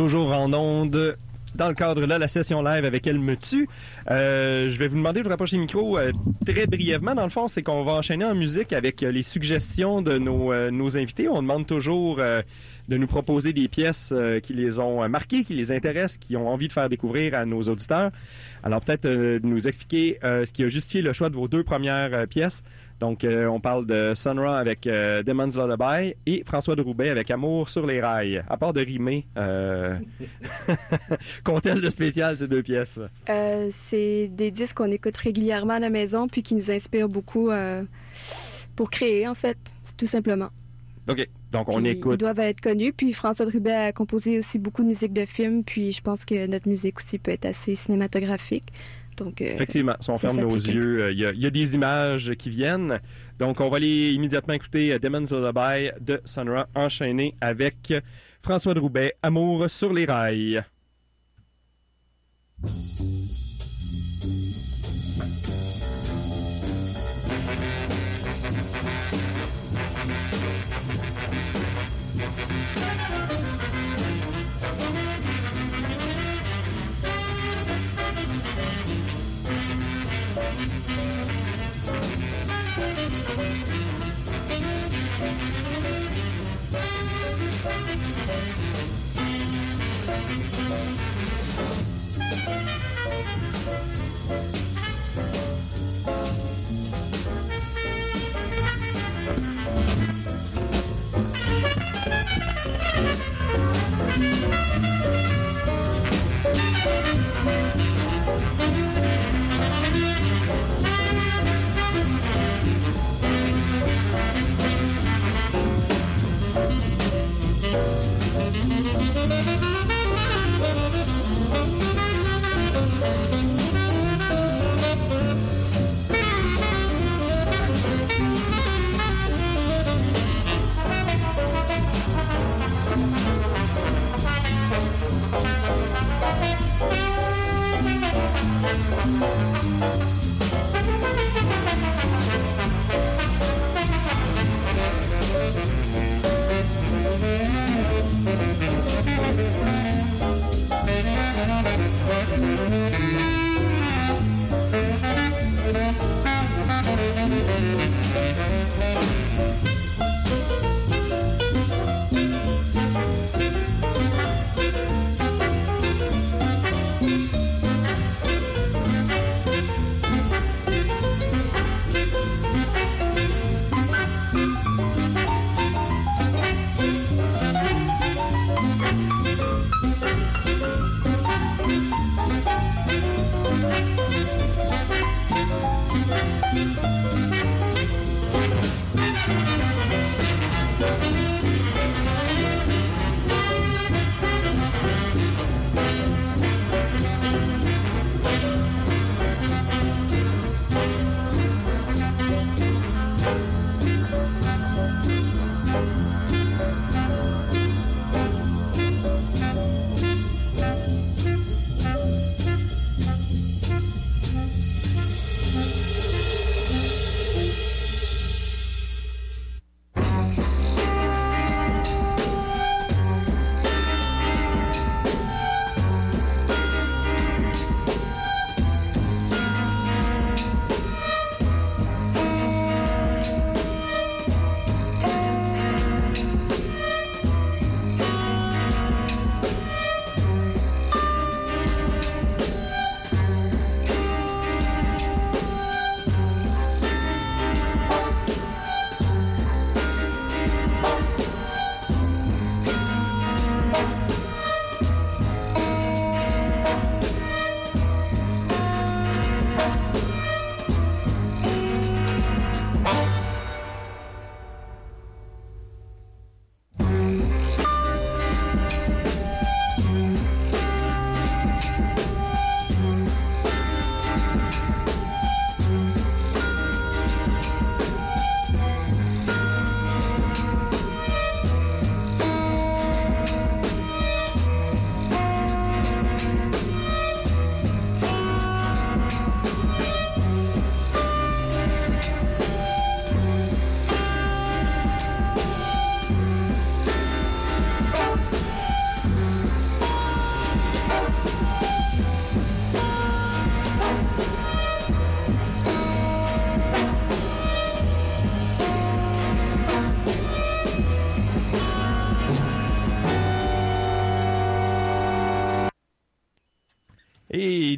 Toujours 0.06 0.32
en 0.34 0.52
onde. 0.52 1.16
Dans 1.56 1.66
le 1.66 1.74
cadre 1.74 2.00
de 2.00 2.06
la 2.06 2.28
session 2.28 2.62
live 2.62 2.84
avec 2.84 3.08
Elle 3.08 3.18
me 3.18 3.36
tue, 3.36 3.68
Euh, 4.08 4.68
je 4.68 4.78
vais 4.78 4.86
vous 4.86 4.94
demander 4.94 5.18
de 5.18 5.24
vous 5.24 5.30
rapprocher 5.30 5.56
le 5.56 5.62
micro 5.62 5.98
euh, 5.98 6.12
très 6.44 6.68
brièvement. 6.68 7.16
Dans 7.16 7.24
le 7.24 7.30
fond, 7.30 7.48
c'est 7.48 7.64
qu'on 7.64 7.82
va 7.82 7.94
enchaîner 7.94 8.24
en 8.24 8.36
musique 8.36 8.72
avec 8.72 9.00
les 9.00 9.22
suggestions 9.22 10.02
de 10.02 10.16
nos, 10.16 10.52
euh, 10.52 10.70
invités. 10.94 11.28
On 11.28 11.42
demande 11.42 11.66
toujours 11.66 12.20
de 12.88 12.96
nous 12.96 13.06
proposer 13.06 13.52
des 13.52 13.68
pièces 13.68 14.12
euh, 14.14 14.40
qui 14.40 14.54
les 14.54 14.78
ont 14.78 15.02
euh, 15.02 15.08
marquées, 15.08 15.44
qui 15.44 15.54
les 15.54 15.72
intéressent, 15.72 16.18
qui 16.18 16.36
ont 16.36 16.48
envie 16.48 16.68
de 16.68 16.72
faire 16.72 16.88
découvrir 16.88 17.34
à 17.34 17.44
nos 17.44 17.62
auditeurs. 17.62 18.10
Alors 18.62 18.80
peut-être 18.80 19.06
euh, 19.06 19.40
nous 19.42 19.66
expliquer 19.66 20.18
euh, 20.24 20.44
ce 20.44 20.52
qui 20.52 20.62
a 20.62 20.68
justifié 20.68 21.02
le 21.02 21.12
choix 21.12 21.30
de 21.30 21.36
vos 21.36 21.48
deux 21.48 21.64
premières 21.64 22.26
pièces. 22.28 22.62
Donc 23.00 23.26
on 23.28 23.60
parle 23.60 23.84
de 23.84 24.12
Sunra 24.14 24.58
avec 24.58 24.84
Demon's 24.84 25.58
Lullaby 25.58 26.14
et 26.24 26.42
François 26.46 26.76
de 26.76 26.80
Roubaix 26.80 27.10
avec 27.10 27.30
Amour 27.30 27.68
sur 27.68 27.86
les 27.86 28.00
rails. 28.00 28.42
À 28.48 28.56
part 28.56 28.72
de 28.72 28.80
rimer, 28.80 29.26
qu'ont-elles 31.44 31.82
de 31.82 31.90
spécial 31.90 32.38
ces 32.38 32.48
deux 32.48 32.62
pièces? 32.62 32.98
C'est 33.70 34.30
des 34.32 34.50
disques 34.50 34.78
qu'on 34.78 34.90
écoute 34.90 35.18
régulièrement 35.18 35.74
à 35.74 35.78
la 35.78 35.90
maison, 35.90 36.26
puis 36.26 36.42
qui 36.42 36.54
nous 36.54 36.70
inspirent 36.70 37.10
beaucoup 37.10 37.50
pour 38.76 38.88
créer, 38.88 39.28
en 39.28 39.34
fait, 39.34 39.58
tout 39.98 40.06
simplement. 40.06 40.48
OK, 41.08 41.28
donc 41.52 41.68
on 41.68 41.80
Puis 41.80 41.90
écoute. 41.90 42.14
Ils 42.14 42.18
doivent 42.24 42.40
être 42.40 42.60
connus. 42.60 42.92
Puis 42.92 43.12
François 43.12 43.46
Drubet 43.46 43.70
a 43.72 43.92
composé 43.92 44.38
aussi 44.38 44.58
beaucoup 44.58 44.82
de 44.82 44.88
musique 44.88 45.12
de 45.12 45.24
films. 45.24 45.62
Puis 45.64 45.92
je 45.92 46.00
pense 46.00 46.24
que 46.24 46.46
notre 46.46 46.68
musique 46.68 46.98
aussi 46.98 47.18
peut 47.18 47.30
être 47.30 47.44
assez 47.46 47.74
cinématographique. 47.74 48.72
Donc, 49.16 49.40
euh, 49.40 49.46
Effectivement, 49.46 49.94
si 50.00 50.10
on 50.10 50.16
ferme 50.16 50.40
nos 50.40 50.54
yeux, 50.54 51.04
euh, 51.04 51.12
il 51.12 51.18
y, 51.18 51.24
a- 51.24 51.32
il 51.32 51.40
y 51.40 51.46
a 51.46 51.50
des 51.50 51.74
images 51.74 52.34
qui 52.34 52.50
viennent. 52.50 53.00
Donc, 53.38 53.60
on 53.62 53.70
va 53.70 53.78
aller 53.78 54.12
immédiatement 54.12 54.52
écouter 54.52 54.92
euh, 54.92 54.98
Demon's 54.98 55.32
Lullaby 55.32 55.88
de 56.02 56.20
Sonra, 56.26 56.68
enchaîné 56.74 57.34
avec 57.40 57.94
François 58.42 58.74
Drouet, 58.74 59.14
Amour 59.22 59.70
sur 59.70 59.92
les 59.94 60.04
rails. 60.04 60.62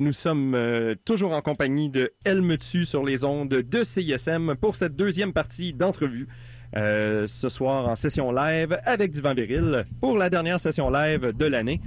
Nous 0.09 0.15
sommes 0.15 0.55
euh, 0.55 0.95
toujours 1.05 1.33
en 1.33 1.43
compagnie 1.43 1.91
de 1.91 2.11
tue 2.57 2.87
sur 2.87 3.05
les 3.05 3.27
ondes 3.27 3.51
de 3.51 3.85
CISM 3.85 4.55
pour 4.55 4.75
cette 4.75 4.97
deuxième 4.97 5.35
partie 5.35 5.75
d'entrevue. 5.75 6.29
Euh, 6.77 7.27
ce 7.27 7.51
soir 7.51 7.87
en 7.87 7.95
session 7.95 8.33
live 8.33 8.79
avec 8.85 9.11
Divan 9.11 9.35
Viril 9.35 9.85
pour 10.01 10.17
la 10.17 10.31
dernière 10.31 10.59
session 10.59 10.89
live 10.89 11.37
de 11.37 11.45
l'année. 11.45 11.83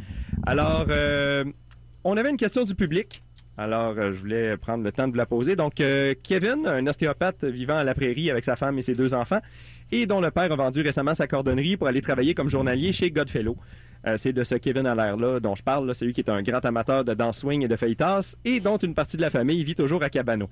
Alors, 0.45 0.85
euh, 0.89 1.45
on 2.03 2.15
avait 2.15 2.29
une 2.29 2.37
question 2.37 2.63
du 2.63 2.75
public. 2.75 3.23
Alors, 3.57 3.95
je 3.95 4.19
voulais 4.19 4.55
prendre 4.55 4.83
le 4.83 4.91
temps 4.91 5.07
de 5.07 5.13
vous 5.13 5.17
la 5.17 5.25
poser. 5.25 5.55
Donc, 5.55 5.73
Kevin, 5.75 6.67
un 6.67 6.85
ostéopathe 6.85 7.43
vivant 7.43 7.77
à 7.77 7.83
la 7.83 7.95
prairie 7.95 8.29
avec 8.29 8.45
sa 8.45 8.55
femme 8.55 8.77
et 8.77 8.83
ses 8.83 8.93
deux 8.93 9.15
enfants, 9.15 9.41
et 9.91 10.05
dont 10.05 10.21
le 10.21 10.29
père 10.29 10.51
a 10.51 10.55
vendu 10.55 10.81
récemment 10.81 11.15
sa 11.15 11.25
cordonnerie 11.25 11.75
pour 11.75 11.87
aller 11.87 12.01
travailler 12.01 12.35
comme 12.35 12.49
journalier 12.49 12.91
chez 12.91 13.09
Godfellow. 13.09 13.57
Euh, 14.07 14.15
c'est 14.17 14.33
de 14.33 14.43
ce 14.43 14.55
Kevin 14.55 14.85
à 14.87 14.95
l'air-là 14.95 15.39
dont 15.39 15.53
je 15.55 15.61
parle, 15.63 15.85
là, 15.87 15.93
celui 15.93 16.13
qui 16.13 16.21
est 16.21 16.29
un 16.29 16.41
grand 16.41 16.63
amateur 16.65 17.03
de 17.03 17.13
danse 17.13 17.39
swing 17.39 17.63
et 17.63 17.67
de 17.67 17.75
feuilletas, 17.75 18.35
et 18.45 18.59
dont 18.59 18.77
une 18.77 18.93
partie 18.95 19.15
de 19.17 19.21
la 19.21 19.29
famille 19.29 19.63
vit 19.63 19.75
toujours 19.75 20.01
à 20.03 20.09
Cabano. 20.09 20.49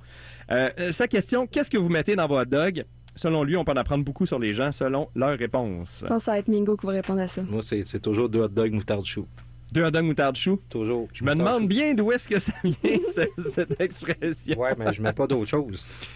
Euh, 0.52 0.70
euh, 0.80 0.92
sa 0.92 1.08
question, 1.08 1.48
qu'est-ce 1.48 1.70
que 1.72 1.78
vous 1.78 1.90
mettez 1.90 2.16
dans 2.16 2.28
vos 2.28 2.40
hot 2.40 2.46
dogs? 2.46 2.84
Selon 3.16 3.44
lui, 3.44 3.58
on 3.58 3.64
peut 3.66 3.72
en 3.72 3.76
apprendre 3.78 4.04
beaucoup 4.06 4.26
sur 4.26 4.40
les 4.40 4.54
gens 4.54 4.72
selon 4.72 5.10
leur 5.16 5.38
réponse. 5.38 6.02
Je 6.04 6.08
pense 6.08 6.20
que 6.20 6.26
ça 6.26 6.32
va 6.34 6.40
être 6.40 6.48
Mingo 6.48 6.78
qui 6.78 6.86
va 6.86 6.92
répondre 6.94 7.20
à 7.22 7.28
ça. 7.28 7.42
Moi, 7.44 7.62
c'est 7.64 7.86
c'est 7.86 8.00
toujours 8.00 8.30
deux 8.30 8.40
hot 8.42 8.48
dogs 8.48 8.72
moutarde 8.72 9.04
chou. 9.04 9.28
Deux 9.74 9.84
hot 9.84 9.92
dogs 9.92 10.06
moutarde 10.06 10.36
chou? 10.38 10.60
Toujours. 10.70 11.08
Je 11.14 11.24
me 11.24 11.34
demande 11.36 11.68
bien 11.68 11.94
d'où 11.96 12.12
est-ce 12.12 12.30
que 12.30 12.40
ça 12.40 12.54
vient, 12.64 12.76
ce- 13.04 13.22
cette 13.42 13.82
expression. 13.82 14.58
Ouais, 14.60 14.74
mais 14.78 14.94
je 14.94 15.02
mets 15.02 15.12
pas 15.12 15.28
d'autre 15.28 15.48
chose. 15.48 16.08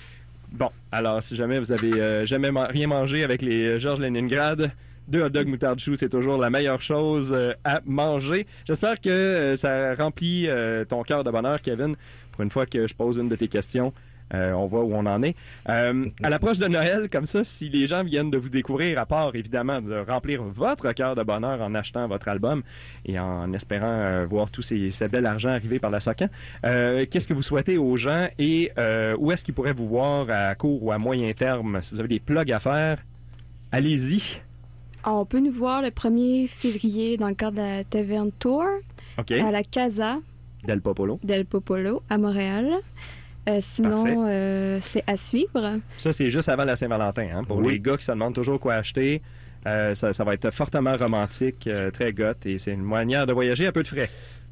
Bon, 0.51 0.69
alors 0.91 1.21
si 1.23 1.35
jamais 1.35 1.57
vous 1.59 1.71
avez 1.71 1.93
euh, 1.99 2.25
jamais 2.25 2.49
rien 2.69 2.87
mangé 2.87 3.23
avec 3.23 3.41
les 3.41 3.63
euh, 3.65 3.79
Georges 3.79 3.99
Leningrad, 3.99 4.71
deux 5.07 5.23
hot 5.23 5.29
dogs 5.29 5.47
moutarde 5.47 5.79
chou, 5.79 5.95
c'est 5.95 6.09
toujours 6.09 6.37
la 6.37 6.49
meilleure 6.49 6.81
chose 6.81 7.33
euh, 7.33 7.53
à 7.63 7.81
manger. 7.85 8.47
J'espère 8.65 8.99
que 8.99 9.09
euh, 9.09 9.55
ça 9.55 9.95
remplit 9.95 10.45
euh, 10.47 10.85
ton 10.85 11.03
cœur 11.03 11.23
de 11.23 11.31
bonheur, 11.31 11.61
Kevin, 11.61 11.95
pour 12.31 12.41
une 12.41 12.49
fois 12.49 12.65
que 12.65 12.87
je 12.87 12.93
pose 12.93 13.17
une 13.17 13.29
de 13.29 13.35
tes 13.35 13.47
questions. 13.47 13.93
On 14.35 14.65
voit 14.65 14.83
où 14.83 14.95
on 14.95 15.05
en 15.05 15.21
est. 15.21 15.35
À 15.67 15.93
l'approche 16.27 16.57
de 16.57 16.65
Noël, 16.65 17.07
comme 17.07 17.27
ça, 17.27 17.43
si 17.43 17.69
les 17.69 17.85
gens 17.85 18.03
viennent 18.03 18.31
de 18.31 18.37
vous 18.39 18.49
découvrir, 18.49 18.97
à 18.97 19.05
part 19.05 19.35
évidemment 19.35 19.79
de 19.79 19.93
remplir 19.93 20.41
votre 20.41 20.91
cœur 20.93 21.13
de 21.13 21.21
bonheur 21.21 21.61
en 21.61 21.75
achetant 21.75 22.07
votre 22.07 22.29
album 22.29 22.63
et 23.05 23.19
en 23.19 23.53
espérant 23.53 24.25
voir 24.25 24.49
tous 24.49 24.63
ces, 24.63 25.07
bel 25.07 25.27
argent 25.27 25.49
arriver 25.49 25.77
par 25.77 25.91
la 25.91 25.99
SOCAN, 25.99 26.29
qu'est-ce 26.63 27.27
que 27.27 27.33
vous 27.35 27.43
souhaitez 27.43 27.77
aux 27.77 27.95
gens 27.95 28.27
et 28.39 28.71
où 29.19 29.31
est-ce 29.31 29.45
qu'ils 29.45 29.53
pourraient 29.53 29.71
vous 29.71 29.87
voir 29.87 30.27
à 30.31 30.55
court 30.55 30.81
ou 30.81 30.91
à 30.91 30.97
moyen 30.97 31.31
terme? 31.33 31.79
Si 31.83 31.93
vous 31.93 31.99
avez 31.99 32.09
des 32.09 32.19
plugs 32.19 32.51
à 32.51 32.57
faire, 32.57 33.03
allez-y. 33.71 34.41
On 35.05 35.25
peut 35.25 35.39
nous 35.39 35.51
voir 35.51 35.81
le 35.81 35.89
1er 35.89 36.47
février 36.47 37.17
dans 37.17 37.27
le 37.27 37.33
cadre 37.35 37.57
de 37.57 37.61
la 37.61 37.83
Taverne 37.83 38.31
Tour 38.31 38.63
à 39.17 39.51
la 39.51 39.63
Casa 39.63 40.19
Del 40.65 40.81
Popolo. 40.81 41.19
del 41.23 41.45
Popolo 41.45 42.01
à 42.09 42.17
Montréal. 42.17 42.71
Euh, 43.49 43.57
sinon, 43.61 44.25
euh, 44.25 44.79
c'est 44.81 45.03
à 45.05 45.17
suivre. 45.17 45.79
Ça, 45.97 46.13
c'est 46.13 46.29
juste 46.29 46.47
avant 46.47 46.63
la 46.63 46.77
Saint-Valentin. 46.77 47.27
Hein, 47.35 47.43
pour 47.43 47.57
Oui. 47.57 47.73
les 47.73 47.79
gars 47.81 47.97
qui 47.97 48.05
se 48.05 48.11
demandent 48.13 48.33
toujours 48.33 48.57
quoi 48.61 48.75
acheter, 48.75 49.21
euh, 49.67 49.93
ça, 49.93 50.13
ça 50.13 50.23
va 50.23 50.33
être 50.33 50.49
fortement 50.51 50.95
romantique, 50.95 51.67
euh, 51.67 51.91
très 51.91 52.13
goth, 52.13 52.45
et 52.45 52.57
c'est 52.57 52.71
une 52.71 52.83
manière 52.83 53.27
de 53.27 53.33
voyager 53.33 53.67
à 53.67 53.73
peu 53.73 53.83
de 53.83 53.87
frais. 53.89 54.09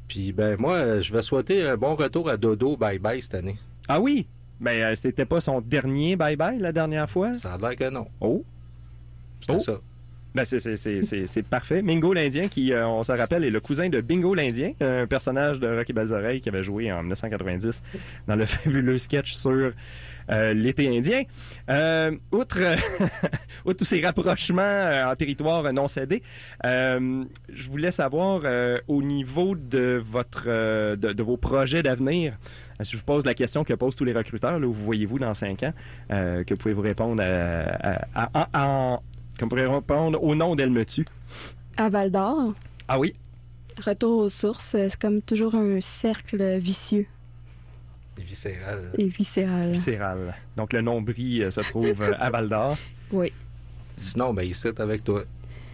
Puis, 0.08 0.32
ben, 0.32 0.56
moi, 0.58 1.00
je 1.00 1.10
vais 1.10 1.22
souhaiter 1.22 1.62
un 1.66 1.78
bon 1.78 1.94
retour 1.94 2.28
à 2.28 2.36
Dodo 2.36 2.76
Bye 2.76 2.98
Bye 2.98 3.22
cette 3.22 3.34
année. 3.36 3.56
Ah 3.88 3.98
oui? 3.98 4.26
Mais 4.60 4.82
euh, 4.82 4.94
c'était 4.94 5.24
pas 5.24 5.40
son 5.40 5.62
dernier 5.62 6.14
bye-bye 6.16 6.58
la 6.60 6.72
dernière 6.72 7.08
fois? 7.08 7.34
Ça 7.34 7.54
a 7.54 7.58
l'air 7.58 7.74
que 7.74 7.88
non. 7.88 8.06
Oh! 8.20 8.44
C'est 9.40 9.54
Oh. 9.54 9.58
ça. 9.58 9.80
Ben 10.34 10.44
c'est, 10.46 11.42
parfait. 11.42 11.82
Mingo 11.82 12.14
l'Indien, 12.14 12.48
qui, 12.48 12.72
euh, 12.72 12.86
on 12.86 13.02
se 13.02 13.12
rappelle, 13.12 13.44
est 13.44 13.50
le 13.50 13.60
cousin 13.60 13.90
de 13.90 14.00
Bingo 14.00 14.34
l'Indien, 14.34 14.72
un 14.80 15.06
personnage 15.06 15.60
de 15.60 15.68
Rocky 15.68 15.92
Balzoreille 15.92 16.40
qui 16.40 16.48
avait 16.48 16.62
joué 16.62 16.90
en 16.90 17.00
1990 17.02 17.82
dans 18.28 18.36
le 18.36 18.46
fabuleux 18.46 18.96
sketch 18.96 19.34
sur 19.34 19.72
euh, 20.30 20.54
l'été 20.54 20.88
indien. 20.96 21.24
Euh, 21.68 22.12
outre, 22.30 22.60
outre 23.66 23.76
tous 23.76 23.84
ces 23.84 24.00
rapprochements 24.00 24.62
euh, 24.62 25.10
en 25.10 25.16
territoire 25.16 25.70
non 25.72 25.86
cédé, 25.88 26.22
je 26.64 27.70
voulais 27.70 27.90
savoir 27.90 28.42
au 28.88 29.02
niveau 29.02 29.54
de 29.54 30.00
votre 30.02 30.46
de, 30.96 31.22
vos 31.22 31.36
projets 31.36 31.82
d'avenir. 31.82 32.38
Si 32.80 32.92
je 32.92 32.96
vous 32.96 33.04
pose 33.04 33.26
la 33.26 33.34
question 33.34 33.64
que 33.64 33.74
posent 33.74 33.96
tous 33.96 34.04
les 34.04 34.12
recruteurs, 34.12 34.58
là, 34.58 34.66
où 34.66 34.72
vous 34.72 34.84
voyez-vous 34.84 35.18
dans 35.18 35.34
cinq 35.34 35.62
ans, 35.62 35.72
que 36.08 36.54
pouvez-vous 36.54 36.80
répondre 36.82 37.22
à, 37.22 38.04
à- 38.14 38.30
à- 38.54 38.66
en- 38.66 39.02
comme 39.42 39.48
pourrait 39.48 39.66
répondre 39.66 40.22
au 40.22 40.36
nom 40.36 40.54
d'Elle 40.54 40.70
me 40.70 40.84
tue. 40.84 41.04
À 41.76 41.88
Val 41.88 42.12
d'Or, 42.12 42.54
Ah 42.86 42.96
oui? 43.00 43.12
retour 43.84 44.18
aux 44.18 44.28
sources, 44.28 44.64
c'est 44.66 44.96
comme 45.00 45.20
toujours 45.20 45.56
un 45.56 45.80
cercle 45.80 46.58
vicieux 46.58 47.06
Viscéral. 48.16 48.92
et 48.98 49.08
viscéral. 49.08 49.72
Viscéral. 49.72 50.34
Donc 50.56 50.72
le 50.72 50.80
nombril 50.80 51.42
euh, 51.44 51.50
se 51.50 51.60
trouve 51.62 52.00
euh, 52.02 52.12
à 52.20 52.30
Val 52.30 52.48
d'Or. 52.48 52.76
Oui. 53.10 53.30
Sinon, 53.96 54.32
ben, 54.32 54.42
ici, 54.42 54.68
avec 54.78 55.02
toi. 55.04 55.22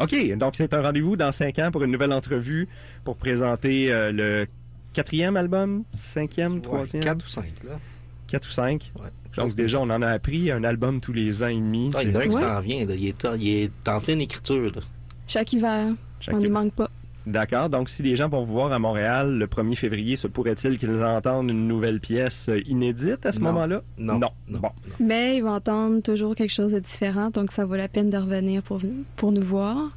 OK, 0.01 0.33
donc 0.39 0.57
c'est 0.57 0.73
un 0.75 0.83
rendez-vous 0.83 1.15
dans 1.17 1.31
cinq 1.31 1.59
ans 1.61 1.71
pour 1.71 1.85
une 1.85 1.93
nouvelle 1.93 2.13
entrevue 2.13 2.67
pour 3.05 3.17
présenter 3.17 3.93
euh, 3.93 4.11
le 4.11 4.47
quatrième 4.95 5.37
album, 5.37 5.85
cinquième, 5.95 6.61
troisième, 6.63 7.05
4 7.05 7.23
ou 7.25 7.29
5, 7.29 7.45
là. 7.65 7.79
quatre 8.27 8.49
ou 8.49 8.51
cinq? 8.51 8.91
Ouais. 8.99 9.11
Donc 9.39 9.55
déjà, 9.55 9.79
on 9.81 9.91
en 9.91 10.03
a 10.03 10.09
appris 10.09 10.51
un 10.51 10.65
album 10.65 11.01
tous 11.01 11.13
les 11.13 11.43
ans 11.43 11.49
et 11.49 11.55
demi. 11.55 11.91
Ah, 11.95 12.03
il 12.03 12.09
y 12.09 12.13
en 12.13 12.15
a 12.15 12.19
un 12.19 12.23
C'est- 12.23 12.29
qui 12.29 12.35
Ouais. 12.37 12.43
s'en 12.43 12.61
vient, 12.61 12.87
là. 12.87 12.95
Il 12.95 13.07
est, 13.09 13.25
en- 13.25 13.35
il 13.35 13.49
est 13.49 13.89
en 13.89 14.01
pleine 14.01 14.21
écriture, 14.21 14.65
là. 14.75 14.81
Chaque 15.27 15.53
hiver, 15.53 15.89
Chaque- 16.21 16.35
on 16.35 16.39
n'y 16.39 16.49
manque 16.49 16.73
pas. 16.73 16.89
D'accord. 17.27 17.69
Donc, 17.69 17.91
si 17.91 18.03
les 18.03 18.17
gens 18.17 18.29
vont 18.31 18.41
vous 18.41 18.55
voir 18.55 18.73
à 18.73 18.79
Montréal 18.79 19.37
le 19.37 19.47
1er 19.47 19.75
février, 19.77 20.17
se 20.17 20.27
pourrait-il 20.27 20.79
qu'ils 20.79 21.05
entendent 21.05 21.51
une 21.51 21.69
nouvelle 21.69 22.01
pièce 22.01 22.49
euh, 22.49 22.63
inédite 22.67 23.27
à 23.27 23.33
ce 23.33 23.41
moment-là? 23.41 23.83
Non. 23.99 24.19
Non. 24.19 24.31
Non. 24.49 24.61
Bon. 24.61 24.71
Mais 24.99 25.37
ils 25.37 25.43
vont 25.43 25.53
entendre 25.53 26.01
toujours 26.01 26.35
quelque 26.35 26.53
chose 26.53 26.73
de 26.73 26.79
différent, 26.79 27.29
donc 27.29 27.53
ça 27.53 27.67
vaut 27.67 27.77
la 27.77 27.89
peine 27.89 28.09
de 28.09 28.17
revenir 28.17 28.63
pour, 28.63 28.81
pour 29.17 29.33
nous 29.33 29.43
voir. 29.43 29.91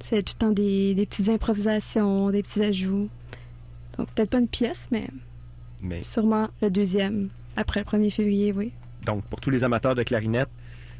C'est 0.00 0.22
tout 0.22 0.32
le 0.36 0.38
temps 0.46 0.52
des, 0.52 0.94
des 0.94 1.04
petites 1.04 1.28
improvisations, 1.28 2.30
des 2.30 2.42
petits 2.42 2.62
ajouts. 2.62 3.08
Donc 3.98 4.08
peut-être 4.14 4.30
pas 4.30 4.38
une 4.38 4.48
pièce, 4.48 4.86
mais 4.90 5.08
Mais 5.82 6.02
sûrement 6.02 6.48
le 6.62 6.70
deuxième, 6.70 7.28
après 7.58 7.80
le 7.80 7.86
1er 7.86 8.10
février, 8.10 8.52
oui. 8.52 8.72
donc, 9.04 9.24
pour 9.24 9.40
tous 9.40 9.50
les 9.50 9.64
amateurs 9.64 9.94
de 9.94 10.02
clarinette, 10.02 10.48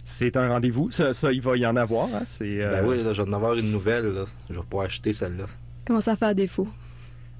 c'est 0.04 0.36
un 0.36 0.48
rendez-vous. 0.48 0.90
Ça, 0.90 1.12
ça, 1.12 1.32
il 1.32 1.40
va 1.42 1.56
y 1.56 1.66
en 1.66 1.76
avoir. 1.76 2.06
hein. 2.14 2.22
C'est, 2.24 2.62
euh, 2.62 2.70
Ben 2.80 2.86
oui, 2.86 3.02
là, 3.02 3.12
je 3.12 3.20
vais 3.22 3.28
en 3.28 3.32
avoir 3.32 3.54
une 3.54 3.70
nouvelle, 3.70 4.06
là. 4.06 4.24
Je 4.48 4.54
vais 4.54 4.62
pouvoir 4.62 4.86
acheter 4.86 5.12
celle-là. 5.12 5.44
Comment 5.86 6.00
ça 6.00 6.16
faire 6.16 6.34
défaut? 6.34 6.68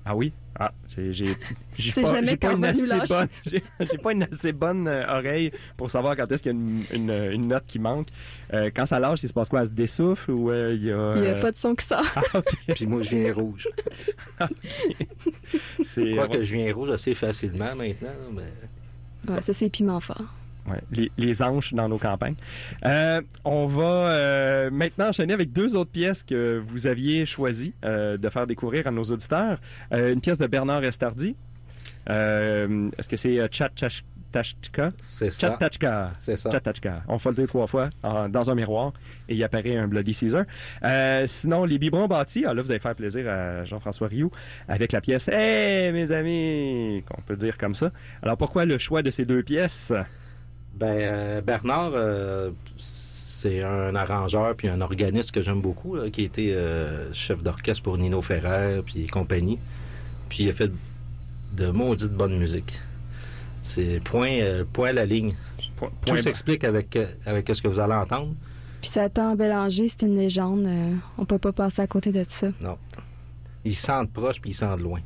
Ah 0.05 0.15
oui? 0.17 0.33
Ah, 0.61 0.73
j'ai, 0.89 1.13
j'ai, 1.13 1.37
j'ai 1.79 1.91
C'est 1.93 2.01
pas, 2.03 2.09
j'ai 2.09 2.19
une 2.19 2.65
assez 2.65 2.87
bonne, 2.89 3.29
j'ai, 3.47 3.99
pas 4.03 4.13
une 4.13 4.23
assez 4.25 4.53
bonne 4.53 4.89
euh, 4.89 5.07
oreille 5.07 5.53
pour 5.77 5.89
savoir 5.91 6.17
quand 6.17 6.31
est-ce 6.33 6.43
qu'il 6.43 6.53
y 6.53 6.55
a 6.57 6.59
une, 6.59 6.85
une- 6.93 7.33
une 7.33 7.47
note 7.49 7.65
qui 7.67 7.79
manque. 7.79 8.09
Euh, 8.53 8.71
quand 8.75 8.85
ça 8.87 8.99
lâche, 8.99 9.23
il 9.23 9.29
se 9.29 9.33
passe 9.35 9.49
quoi? 9.51 9.61
Elle 9.61 9.67
se 9.67 9.73
dessouffle 9.73 10.31
ou 10.33 10.51
euh, 10.51 10.73
il 10.75 10.85
y 10.87 10.91
a... 10.93 11.11
Il 11.15 11.21
n'y 11.23 11.29
a 11.29 11.35
pas 11.35 11.53
de 11.53 11.57
son 11.57 11.75
qui 11.75 11.87
sort. 11.87 12.03
Ah. 12.35 12.41
Puis 12.75 12.87
moi, 12.87 13.03
je 13.03 13.17
viens 13.17 13.33
rouge. 13.33 13.69
C'est, 15.83 16.07
Je 16.07 16.13
crois 16.13 16.25
euh, 16.25 16.29
que 16.39 16.43
je 16.43 16.57
viens 16.57 16.75
rouge 16.75 16.91
assez 16.91 17.15
facilement 17.15 17.75
maintenant, 17.77 18.09
mais... 18.35 18.53
Ça, 19.43 19.53
c'est 19.53 19.69
piment 19.69 20.01
fort. 20.01 20.25
Les, 20.93 21.11
les 21.17 21.43
anges 21.43 21.73
dans 21.73 21.89
nos 21.89 21.97
campagnes. 21.97 22.35
Euh, 22.85 23.23
on 23.45 23.65
va 23.65 24.11
euh, 24.11 24.71
maintenant 24.71 25.09
enchaîner 25.09 25.33
avec 25.33 25.51
deux 25.53 25.77
autres 25.77 25.91
pièces 25.91 26.23
que 26.23 26.63
vous 26.67 26.87
aviez 26.87 27.25
choisi 27.25 27.73
euh, 27.85 28.19
de 28.19 28.29
faire 28.29 28.47
découvrir 28.47 28.87
à 28.87 28.91
nos 28.91 29.05
auditeurs. 29.05 29.61
Une 29.91 30.21
pièce 30.21 30.39
de 30.39 30.47
Bernard 30.47 30.85
Estardi. 30.85 31.37
Est-ce 32.07 33.09
que 33.09 33.17
c'est 33.17 33.41
Chat 33.51 33.71
Tachka? 34.33 34.91
C'est 35.01 35.31
ça. 35.31 35.49
Chatachka. 35.51 36.11
C'est 36.13 36.37
ça. 36.37 36.51
Chatachka. 36.51 37.03
On 37.09 37.17
va 37.17 37.31
le 37.31 37.37
dire 37.37 37.47
trois 37.47 37.67
fois 37.67 37.89
en- 38.03 38.29
dans 38.29 38.51
un 38.51 38.55
miroir 38.55 38.93
et 39.29 39.35
il 39.35 39.43
apparaît 39.43 39.77
un 39.77 39.89
Bloody 39.89 40.13
Caesar. 40.15 40.45
Euh, 40.83 41.25
sinon, 41.27 41.65
les 41.65 41.79
biberons 41.79 42.07
bâtis. 42.07 42.45
Ah, 42.47 42.53
là, 42.55 42.61
vous 42.63 42.71
allez 42.71 42.79
faire 42.81 42.95
plaisir 42.95 43.29
à 43.29 43.65
Jean-François 43.65 44.09
Rioux 44.09 44.31
avec 44.69 44.93
la 44.93 45.01
pièce 45.01 45.29
Hey, 45.29 45.93
mes 45.93 46.13
amis, 46.13 47.03
qu'on 47.09 47.23
peut 47.23 47.37
dire 47.37 47.57
comme 47.57 47.75
ça. 47.75 47.89
Alors, 48.23 48.37
pourquoi 48.37 48.65
le 48.65 48.77
choix 48.79 49.03
de 49.03 49.11
ces 49.11 49.25
deux 49.25 49.43
pièces? 49.43 49.93
Ben, 50.75 50.87
euh, 51.01 51.41
Bernard, 51.41 51.93
euh, 51.95 52.51
c'est 52.77 53.63
un 53.63 53.95
arrangeur 53.95 54.55
puis 54.57 54.69
un 54.69 54.81
organiste 54.81 55.33
que 55.33 55.41
j'aime 55.43 55.61
beaucoup, 55.61 55.97
là, 55.97 56.11
qui 56.11 56.21
a 56.23 56.25
été 56.25 56.55
euh, 56.55 57.13
chef 57.13 57.43
d'orchestre 57.43 57.83
pour 57.83 57.97
Nino 57.99 58.21
Ferrer 58.23 58.83
puis 58.85 59.07
compagnie. 59.07 59.59
Puis 60.29 60.45
il 60.45 60.51
a 60.51 60.53
fait 60.53 60.71
de 61.57 61.71
maudite 61.71 62.13
bonne 62.13 62.37
musique. 62.39 62.79
C'est 63.63 64.01
point, 64.01 64.31
euh, 64.41 64.65
point 64.73 64.91
à 64.91 64.93
la 64.93 65.07
ligne. 65.07 65.35
Point- 65.77 65.91
Tout 66.07 66.17
s'explique 66.19 66.65
avec, 66.65 66.97
euh, 66.97 67.07
avec 67.27 67.49
ce 67.53 67.63
que 67.63 67.69
vous 67.69 67.81
allez 67.81 67.95
entendre. 67.95 68.35
Puis 68.81 68.91
Satan 68.91 69.35
Bélanger, 69.37 69.89
c'est 69.89 70.03
une 70.03 70.17
légende. 70.17 70.67
euh, 70.67 70.95
on 71.19 71.25
peut 71.25 71.39
pas 71.39 71.53
passer 71.53 71.83
à 71.83 71.87
côté 71.87 72.11
de 72.13 72.25
ça. 72.29 72.49
Non. 72.61 72.79
Ils 73.65 73.75
sentent 73.75 74.13
proche 74.13 74.41
puis 74.41 74.51
ils 74.51 74.55
sentent 74.55 74.81
loin. 74.81 75.01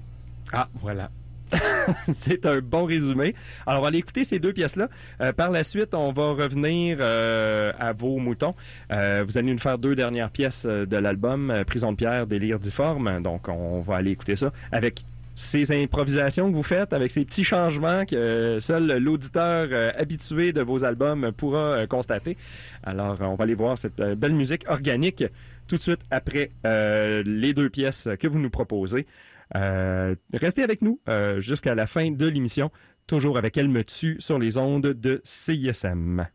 Ah, 0.53 0.69
voilà. 0.75 1.11
C'est 2.07 2.47
un 2.47 2.61
bon 2.61 2.85
résumé. 2.87 3.35
Alors, 3.67 3.81
on 3.81 3.83
va 3.83 3.89
aller 3.89 3.99
écouter 3.99 4.25
ces 4.25 4.39
deux 4.39 4.53
pièces-là. 4.55 4.89
Euh, 5.21 5.33
par 5.35 5.51
la 5.51 5.65
suite, 5.65 5.95
on 5.95 6.11
va 6.13 6.31
revenir 6.31 6.97
euh, 7.01 7.73
à 7.79 7.93
vos 7.93 8.19
moutons. 8.19 8.55
Euh, 8.91 9.23
vous 9.27 9.37
allez 9.37 9.53
nous 9.53 9.59
faire 9.59 9.77
deux 9.79 9.95
dernières 9.95 10.31
pièces 10.31 10.65
de 10.65 10.97
l'album, 10.97 11.53
Prison 11.67 11.93
de 11.93 11.97
pierre, 11.97 12.27
Délire 12.27 12.59
difforme. 12.59 13.23
Donc, 13.23 13.49
on 13.49 13.81
va 13.83 13.97
aller 13.97 14.13
écouter 14.13 14.37
ça 14.37 14.51
avec 14.71 15.03
ces 15.43 15.73
improvisations 15.73 16.51
que 16.51 16.57
vous 16.57 16.63
faites 16.63 16.93
avec 16.93 17.11
ces 17.11 17.25
petits 17.25 17.45
changements 17.45 18.05
que 18.07 18.15
euh, 18.15 18.61
seul 18.61 18.99
l'auditeur 18.99 19.69
euh, 19.71 19.91
habitué 19.97 20.53
de 20.53 20.63
vos 20.63 20.85
albums 20.85 21.33
pourra 21.33 21.59
euh, 21.59 21.87
constater. 21.87 22.37
Alors, 22.83 23.21
on 23.21 23.35
va 23.35 23.45
aller 23.45 23.55
voir 23.55 23.77
cette 23.77 24.01
belle 24.01 24.35
musique 24.35 24.69
organique 24.69 25.25
tout 25.69 25.77
de 25.77 25.83
suite 25.83 26.01
après 26.11 26.51
les 26.65 27.55
deux 27.55 27.71
pièces 27.71 28.09
que 28.19 28.27
vous 28.27 28.39
nous 28.39 28.51
proposez. 28.51 29.07
Restez 29.55 30.63
avec 30.63 30.83
nous 30.83 31.01
jusqu'à 31.39 31.75
la 31.75 31.87
fin 31.87 32.11
de 32.11 32.27
l'émission, 32.27 32.71
toujours 33.07 33.39
avec 33.39 33.57
Elle 33.57 33.69
me 33.69 33.85
tue 33.85 34.17
sur 34.19 34.39
les 34.39 34.57
ondes 34.57 34.89
de 34.89 35.21
CISM. 35.25 36.27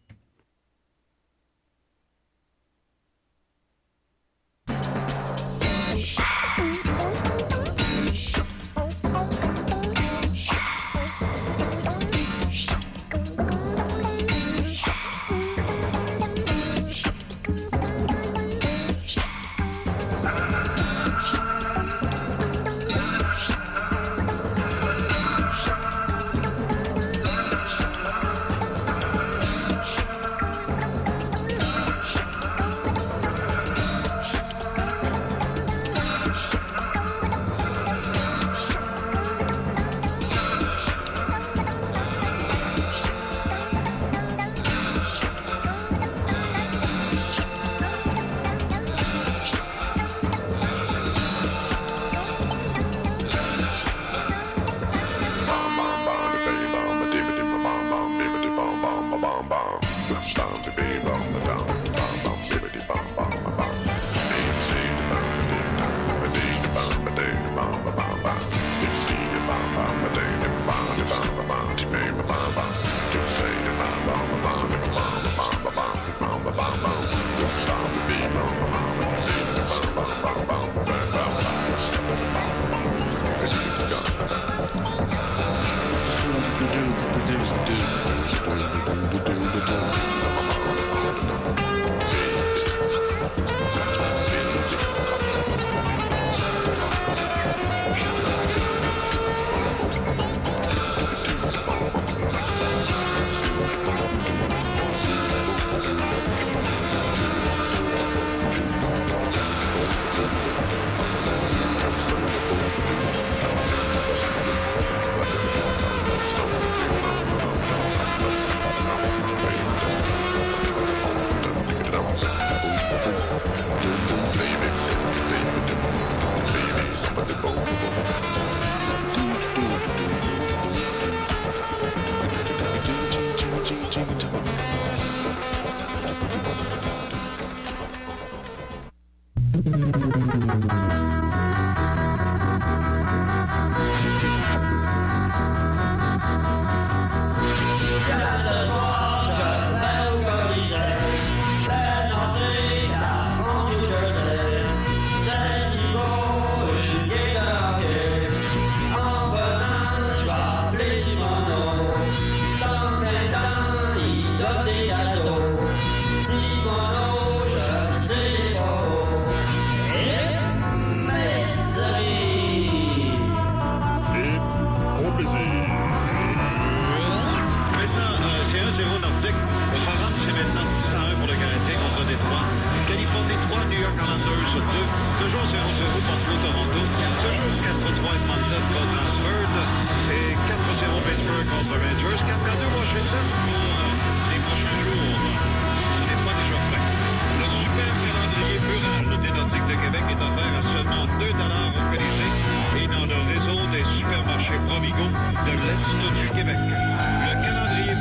Provigo 204.98 205.14
de 205.46 205.52
l'Est 205.52 205.86
du 206.10 206.28
Québec. 206.36 206.58
Le 206.58 207.34
calendrier 207.44 207.94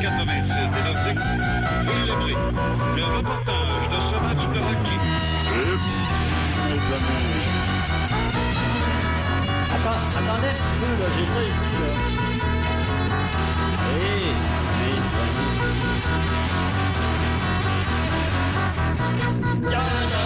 86 0.00 0.48
des 0.48 0.82
Nordiques. 0.82 1.24
Louis 1.84 2.04
Lebré, 2.06 2.34
le 2.96 3.04
reportage 3.16 3.84
de 3.90 3.98
ce 4.10 4.16
match 4.22 4.44
de 4.54 4.60
hockey. 4.60 4.98
Attends, 9.74 10.02
attendez 10.18 10.48
un 10.48 10.56
petit 10.60 10.76
peu, 10.80 10.90
là, 11.02 11.06
j'ai 11.14 11.26
ça 11.26 11.42
ici, 11.44 11.70
là. 11.80 11.90
Hé, 13.90 14.08
mes 14.80 14.98
amis. 15.20 15.54
Quand 19.70 19.90
ce 20.10 20.23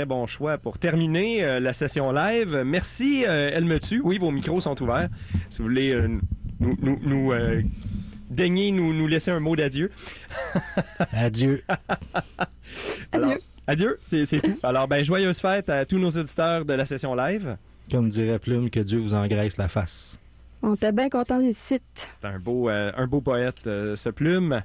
Très 0.00 0.06
bon 0.06 0.26
choix 0.26 0.56
pour 0.56 0.78
terminer 0.78 1.44
euh, 1.44 1.60
la 1.60 1.74
session 1.74 2.10
live. 2.10 2.62
Merci, 2.64 3.26
euh, 3.28 3.50
Elle 3.52 3.66
me 3.66 3.78
tue. 3.78 4.00
Oui, 4.02 4.16
vos 4.16 4.30
micros 4.30 4.58
sont 4.58 4.82
ouverts. 4.82 5.10
Si 5.50 5.58
vous 5.58 5.64
voulez 5.64 5.90
euh, 5.90 6.08
nous, 6.58 6.74
nous, 6.80 6.98
nous, 7.02 7.32
euh, 7.32 7.60
daigner 8.30 8.70
nous, 8.70 8.94
nous 8.94 9.06
laisser 9.06 9.30
un 9.30 9.40
mot 9.40 9.56
d'adieu. 9.56 9.90
Adieu. 11.12 11.62
Alors, 13.12 13.34
adieu, 13.66 13.98
c'est 14.02 14.24
c'est 14.24 14.40
tout. 14.40 14.58
Alors, 14.62 14.88
ben, 14.88 15.04
joyeuse 15.04 15.38
fête 15.38 15.68
à 15.68 15.84
tous 15.84 15.98
nos 15.98 16.08
auditeurs 16.08 16.64
de 16.64 16.72
la 16.72 16.86
session 16.86 17.14
live. 17.14 17.58
Comme 17.90 18.08
dirait 18.08 18.38
Plume, 18.38 18.70
que 18.70 18.80
Dieu 18.80 19.00
vous 19.00 19.12
engraisse 19.12 19.58
la 19.58 19.68
face. 19.68 20.18
On 20.62 20.74
était 20.74 20.92
bien 20.92 21.10
contents 21.10 21.40
des 21.40 21.52
sites. 21.52 22.08
C'est 22.10 22.24
un 22.24 22.38
beau, 22.38 22.70
euh, 22.70 22.90
un 22.96 23.06
beau 23.06 23.20
poète, 23.20 23.66
euh, 23.66 23.96
ce 23.96 24.08
plume. 24.08 24.62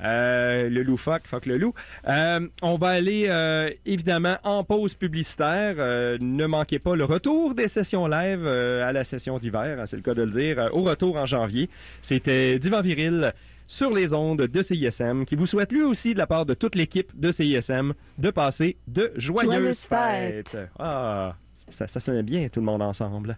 Euh, 0.00 0.68
le 0.68 0.82
loup 0.82 0.96
fuck, 0.96 1.26
fuck 1.26 1.46
le 1.46 1.58
loup. 1.58 1.74
Euh, 2.06 2.46
on 2.62 2.76
va 2.76 2.88
aller 2.88 3.26
euh, 3.28 3.68
évidemment 3.84 4.36
en 4.44 4.64
pause 4.64 4.94
publicitaire. 4.94 5.76
Ne 6.20 6.46
manquez 6.46 6.78
pas 6.78 6.94
le 6.96 7.04
retour 7.04 7.54
des 7.54 7.68
sessions 7.68 8.06
live 8.06 8.46
à 8.46 8.92
la 8.92 9.04
session 9.04 9.38
d'hiver, 9.38 9.78
hein, 9.80 9.86
c'est 9.86 9.96
le 9.96 10.02
cas 10.02 10.14
de 10.14 10.22
le 10.22 10.30
dire, 10.30 10.70
au 10.72 10.82
retour 10.82 11.16
en 11.16 11.26
janvier. 11.26 11.68
C'était 12.02 12.58
Divan 12.58 12.80
Viril 12.80 13.32
sur 13.66 13.92
les 13.92 14.14
ondes 14.14 14.42
de 14.42 14.62
CISM 14.62 15.24
qui 15.24 15.36
vous 15.36 15.46
souhaite 15.46 15.72
lui 15.72 15.82
aussi 15.82 16.14
de 16.14 16.18
la 16.18 16.26
part 16.26 16.46
de 16.46 16.54
toute 16.54 16.74
l'équipe 16.74 17.12
de 17.18 17.30
CISM 17.30 17.92
de 18.16 18.30
passer 18.30 18.76
de 18.86 19.12
joyeuses, 19.16 19.52
Joyeuses 19.52 19.80
fêtes. 19.86 20.48
fêtes. 20.48 20.70
Ah, 20.78 21.36
ça, 21.52 21.86
ça 21.86 22.00
sonnait 22.00 22.22
bien 22.22 22.48
tout 22.48 22.60
le 22.60 22.66
monde 22.66 22.82
ensemble. 22.82 23.36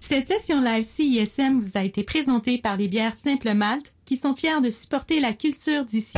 Cette 0.00 0.28
session 0.28 0.60
live 0.60 0.84
CISM 0.84 1.60
vous 1.60 1.76
a 1.76 1.84
été 1.84 2.02
présentée 2.02 2.58
par 2.58 2.76
les 2.76 2.88
bières 2.88 3.14
Simple 3.14 3.52
Malte 3.52 3.94
qui 4.04 4.16
sont 4.16 4.34
fiers 4.34 4.60
de 4.62 4.70
supporter 4.70 5.20
la 5.20 5.32
culture 5.32 5.84
d'ici. 5.84 6.16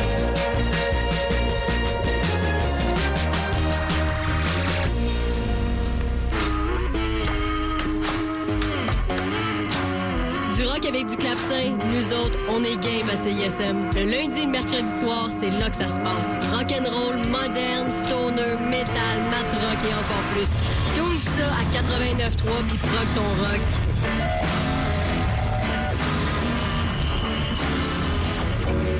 Du 11.11 11.17
clavecin, 11.17 11.77
nous 11.93 12.13
autres, 12.13 12.39
on 12.49 12.63
est 12.63 12.77
game 12.77 13.09
à 13.11 13.17
CISM. 13.17 13.91
Le 13.97 14.05
lundi 14.05 14.43
et 14.43 14.45
le 14.45 14.51
mercredi 14.53 14.89
soir, 14.89 15.29
c'est 15.29 15.51
là 15.51 15.69
que 15.69 15.77
ça 15.77 15.89
se 15.89 15.99
passe. 15.99 16.35
Rock'n'roll, 16.53 17.17
moderne, 17.27 17.91
stoner, 17.91 18.55
metal, 18.71 19.19
mat 19.29 19.53
rock 19.53 19.79
et 19.83 19.93
encore 19.93 20.23
plus. 20.33 20.51
Tout 20.95 21.19
ça 21.19 21.47
à 21.47 21.65
89.3 21.75 22.65
puis 22.69 22.79
proc 22.79 23.07
ton 23.17 23.29
rock. 23.43 23.61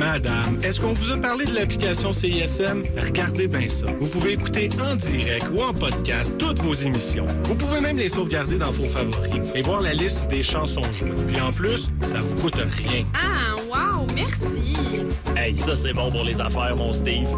Madame, 0.00 0.58
est-ce 0.62 0.80
qu'on 0.80 0.94
vous 0.94 1.10
a 1.10 1.18
parlé 1.18 1.44
de 1.44 1.54
l'application 1.54 2.10
CISM? 2.10 2.84
Regardez 2.96 3.46
bien 3.46 3.68
ça. 3.68 3.84
Vous 4.00 4.06
pouvez 4.06 4.32
écouter 4.32 4.70
en 4.82 4.96
direct 4.96 5.44
ou 5.52 5.60
en 5.60 5.74
podcast 5.74 6.38
toutes 6.38 6.58
vos 6.60 6.72
émissions. 6.72 7.26
Vous 7.44 7.54
pouvez 7.54 7.82
même 7.82 7.98
les 7.98 8.08
sauvegarder 8.08 8.56
dans 8.56 8.70
vos 8.70 8.88
favoris 8.88 9.54
et 9.54 9.60
voir 9.60 9.82
la 9.82 9.92
liste 9.92 10.26
des 10.28 10.42
chansons 10.42 10.90
jouées. 10.94 11.12
Puis 11.28 11.38
en 11.38 11.52
plus, 11.52 11.90
ça 12.06 12.16
vous 12.16 12.34
coûte 12.36 12.56
rien. 12.56 13.04
Ah, 13.12 13.56
wow, 13.68 14.06
merci. 14.14 15.04
Hey, 15.36 15.54
ça 15.54 15.76
c'est 15.76 15.92
bon 15.92 16.10
pour 16.10 16.24
les 16.24 16.40
affaires, 16.40 16.74
mon 16.76 16.94
Steve. 16.94 17.28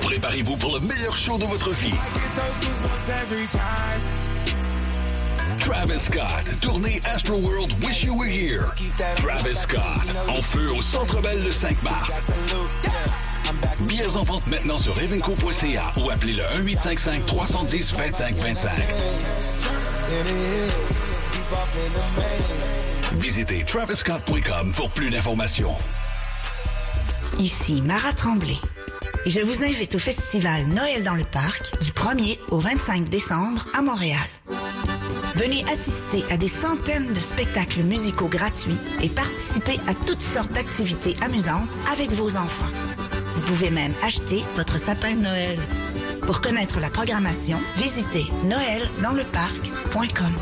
Préparez-vous 0.00 0.56
pour 0.56 0.74
le 0.74 0.80
meilleur 0.80 1.16
show 1.16 1.38
de 1.38 1.44
votre 1.44 1.70
vie. 1.70 1.94
Travis 5.60 5.98
Scott, 5.98 6.60
tournée 6.60 7.00
Astroworld 7.04 7.72
Wish 7.84 8.04
You 8.04 8.14
Were 8.14 8.28
Here. 8.28 8.66
Travis 9.16 9.54
Scott, 9.54 10.12
en 10.28 10.40
feu 10.42 10.70
au 10.70 10.82
Centre 10.82 11.20
Bell 11.20 11.42
le 11.42 11.50
5 11.50 11.82
mars. 11.82 12.32
Billets 13.80 14.16
en 14.16 14.22
vente 14.22 14.46
maintenant 14.46 14.78
sur 14.78 14.98
evenco.ca 15.00 15.92
ou 15.96 16.10
appelez 16.10 16.34
le 16.34 16.42
1855 16.62 17.26
310 17.26 17.92
25 17.94 18.34
25. 18.36 18.70
Visitez 23.14 23.64
traviscott.com 23.64 24.72
pour 24.72 24.90
plus 24.90 25.10
d'informations. 25.10 25.74
Ici 27.38 27.80
Mara 27.80 28.12
Tremblay. 28.12 28.56
Et 29.26 29.30
je 29.30 29.40
vous 29.40 29.64
invite 29.64 29.94
au 29.94 29.98
festival 29.98 30.66
Noël 30.66 31.02
dans 31.02 31.14
le 31.14 31.24
parc 31.24 31.78
du 31.82 31.90
1er 31.90 32.38
au 32.50 32.58
25 32.58 33.08
décembre 33.08 33.66
à 33.76 33.82
Montréal. 33.82 34.26
Venez 35.34 35.64
assister 35.70 36.24
à 36.30 36.36
des 36.36 36.48
centaines 36.48 37.12
de 37.12 37.20
spectacles 37.20 37.82
musicaux 37.82 38.28
gratuits 38.28 38.78
et 39.02 39.08
participer 39.08 39.78
à 39.86 39.94
toutes 39.94 40.22
sortes 40.22 40.52
d'activités 40.52 41.16
amusantes 41.20 41.68
avec 41.92 42.10
vos 42.10 42.36
enfants. 42.36 42.66
Vous 43.36 43.42
pouvez 43.42 43.70
même 43.70 43.92
acheter 44.02 44.44
votre 44.56 44.78
sapin 44.78 45.14
de 45.14 45.22
Noël. 45.22 45.58
Pour 46.22 46.40
connaître 46.40 46.80
la 46.80 46.90
programmation, 46.90 47.58
visitez 47.76 48.26
noeldansleparc.com. 48.44 50.34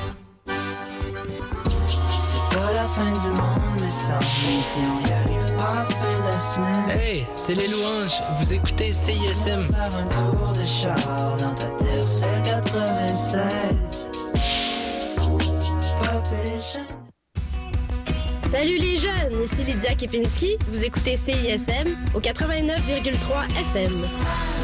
C'est 2.19 2.57
pas 2.57 2.73
la 2.73 2.85
fin 2.85 3.13
du 3.13 3.31
monde, 3.31 3.81
mais 3.81 3.91
ça, 3.91 4.19
même 4.43 4.61
si 4.61 4.79
on 4.79 5.07
y 5.07 5.13
arrive 5.13 5.57
pas 5.57 5.65
à 5.65 5.75
la 5.75 5.87
fin 5.87 6.19
de 6.19 6.25
la 6.25 6.37
semaine. 6.37 6.91
Hey, 6.99 7.27
c'est 7.37 7.55
les 7.55 7.69
louanges. 7.69 8.21
Vous 8.41 8.53
écoutez 8.55 8.93
CISM. 8.93 9.67
Faire 9.73 9.95
un 9.95 10.07
tour 10.07 10.53
de 10.53 10.65
char 10.65 11.37
dans 11.37 11.55
ta 11.55 11.71
terre, 11.71 12.09
c'est 12.09 12.43
96. 12.45 14.26
Salut 18.51 18.79
les 18.79 18.97
jeunes, 18.97 19.43
ici 19.45 19.63
Lydia 19.63 19.95
Kepinski. 19.95 20.57
Vous 20.69 20.83
écoutez 20.83 21.17
CISM 21.17 21.97
au 22.15 22.21
89,3 22.21 23.47
FM. 23.75 24.56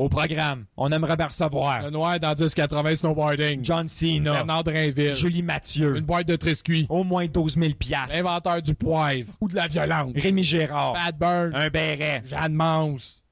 Au 0.00 0.08
programme, 0.08 0.64
on 0.78 0.90
aimerait 0.92 1.14
bien 1.14 1.26
recevoir. 1.26 1.82
Le 1.82 1.90
noir 1.90 2.18
dans 2.18 2.34
1080 2.34 2.96
snowboarding. 2.96 3.62
John 3.62 3.86
Cena. 3.86 4.32
Bernard 4.32 4.64
Drainville. 4.64 5.12
Julie 5.12 5.42
Mathieu. 5.42 5.94
Une 5.94 6.06
boîte 6.06 6.26
de 6.26 6.36
triscuits. 6.36 6.86
Au 6.88 7.04
moins 7.04 7.26
12 7.26 7.58
000 7.58 7.74
piastres. 7.74 8.16
L'inventeur 8.16 8.62
du 8.62 8.74
poivre. 8.74 9.30
Ou 9.42 9.48
de 9.48 9.56
la 9.56 9.66
violence. 9.66 10.14
Rémi 10.16 10.42
Gérard. 10.42 10.94
Bad 10.94 11.18
Burn. 11.18 11.54
Un 11.54 11.68
béret. 11.68 12.22
Jeanne 12.24 12.54
Mance. 12.54 13.22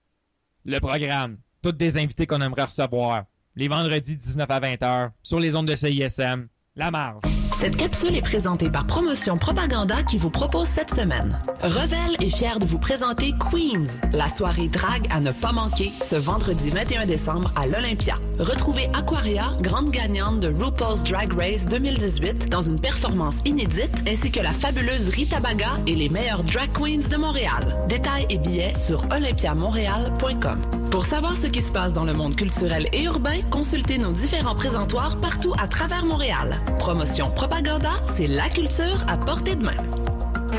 Le 0.66 0.78
programme. 0.78 1.38
Toutes 1.62 1.78
des 1.78 1.96
invités 1.96 2.26
qu'on 2.26 2.42
aimerait 2.42 2.64
recevoir. 2.64 3.24
Les 3.56 3.68
vendredis 3.68 4.18
19 4.18 4.50
à 4.50 4.60
20 4.60 4.82
heures 4.82 5.10
sur 5.22 5.40
les 5.40 5.56
ondes 5.56 5.68
de 5.68 5.74
CISM. 5.74 6.48
La 6.76 6.90
marge. 6.90 7.22
Cette 7.58 7.76
capsule 7.76 8.16
est 8.16 8.22
présentée 8.22 8.70
par 8.70 8.86
Promotion 8.86 9.36
Propaganda 9.36 10.04
qui 10.04 10.16
vous 10.16 10.30
propose 10.30 10.68
cette 10.68 10.94
semaine. 10.94 11.40
Revel 11.60 12.14
est 12.20 12.30
fier 12.30 12.60
de 12.60 12.64
vous 12.64 12.78
présenter 12.78 13.34
Queens, 13.50 13.98
la 14.12 14.28
soirée 14.28 14.68
drague 14.68 15.08
à 15.10 15.18
ne 15.18 15.32
pas 15.32 15.50
manquer 15.50 15.90
ce 16.08 16.14
vendredi 16.14 16.70
21 16.70 17.06
décembre 17.06 17.52
à 17.56 17.66
l'Olympia. 17.66 18.14
Retrouvez 18.38 18.88
Aquaria, 18.94 19.50
grande 19.60 19.90
gagnante 19.90 20.38
de 20.38 20.46
RuPaul's 20.46 21.02
Drag 21.02 21.32
Race 21.32 21.66
2018 21.66 22.48
dans 22.48 22.62
une 22.62 22.80
performance 22.80 23.38
inédite, 23.44 24.04
ainsi 24.06 24.30
que 24.30 24.38
la 24.38 24.52
fabuleuse 24.52 25.08
Rita 25.08 25.40
Baga 25.40 25.72
et 25.88 25.96
les 25.96 26.08
meilleures 26.08 26.44
drag 26.44 26.70
queens 26.72 27.08
de 27.10 27.16
Montréal. 27.16 27.74
Détails 27.88 28.26
et 28.30 28.38
billets 28.38 28.74
sur 28.74 29.02
olympiamontréal.com. 29.10 30.60
Pour 30.92 31.04
savoir 31.04 31.36
ce 31.36 31.48
qui 31.48 31.60
se 31.60 31.72
passe 31.72 31.92
dans 31.92 32.04
le 32.04 32.14
monde 32.14 32.36
culturel 32.36 32.88
et 32.92 33.02
urbain, 33.02 33.40
consultez 33.50 33.98
nos 33.98 34.12
différents 34.12 34.54
présentoirs 34.54 35.20
partout 35.20 35.52
à 35.60 35.66
travers 35.66 36.06
Montréal. 36.06 36.60
Promotion 36.78 37.30
Propaganda, 37.48 37.92
c'est 38.14 38.26
la 38.26 38.48
culture 38.50 39.04
à 39.08 39.16
portée 39.16 39.54
de 39.54 39.64
main. 39.64 39.76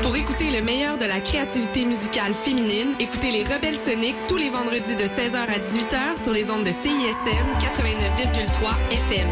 Pour 0.02 0.16
écouter 0.16 0.50
le 0.50 0.60
meilleur 0.60 0.98
de 0.98 1.04
la 1.04 1.20
créativité 1.20 1.84
musicale 1.84 2.34
féminine, 2.34 2.94
écoutez 2.98 3.30
les 3.30 3.44
Rebelles 3.44 3.76
Soniques 3.76 4.16
tous 4.26 4.36
les 4.36 4.50
vendredis 4.50 4.96
de 4.96 5.04
16h 5.04 5.36
à 5.36 5.58
18h 5.58 6.22
sur 6.22 6.32
les 6.32 6.50
ondes 6.50 6.64
de 6.64 6.72
CISM 6.72 7.46
89,3 7.60 8.74
FM. 8.90 9.28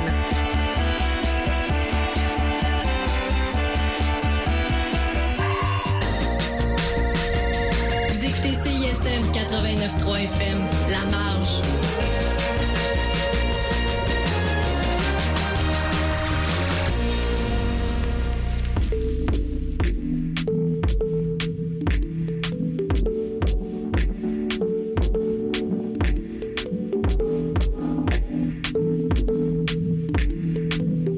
Vous 8.08 8.24
écoutez 8.24 8.54
CISM 8.54 9.32
89.3 9.32 10.22
FM, 10.22 10.58
La 10.90 11.10
Marge. 11.10 11.87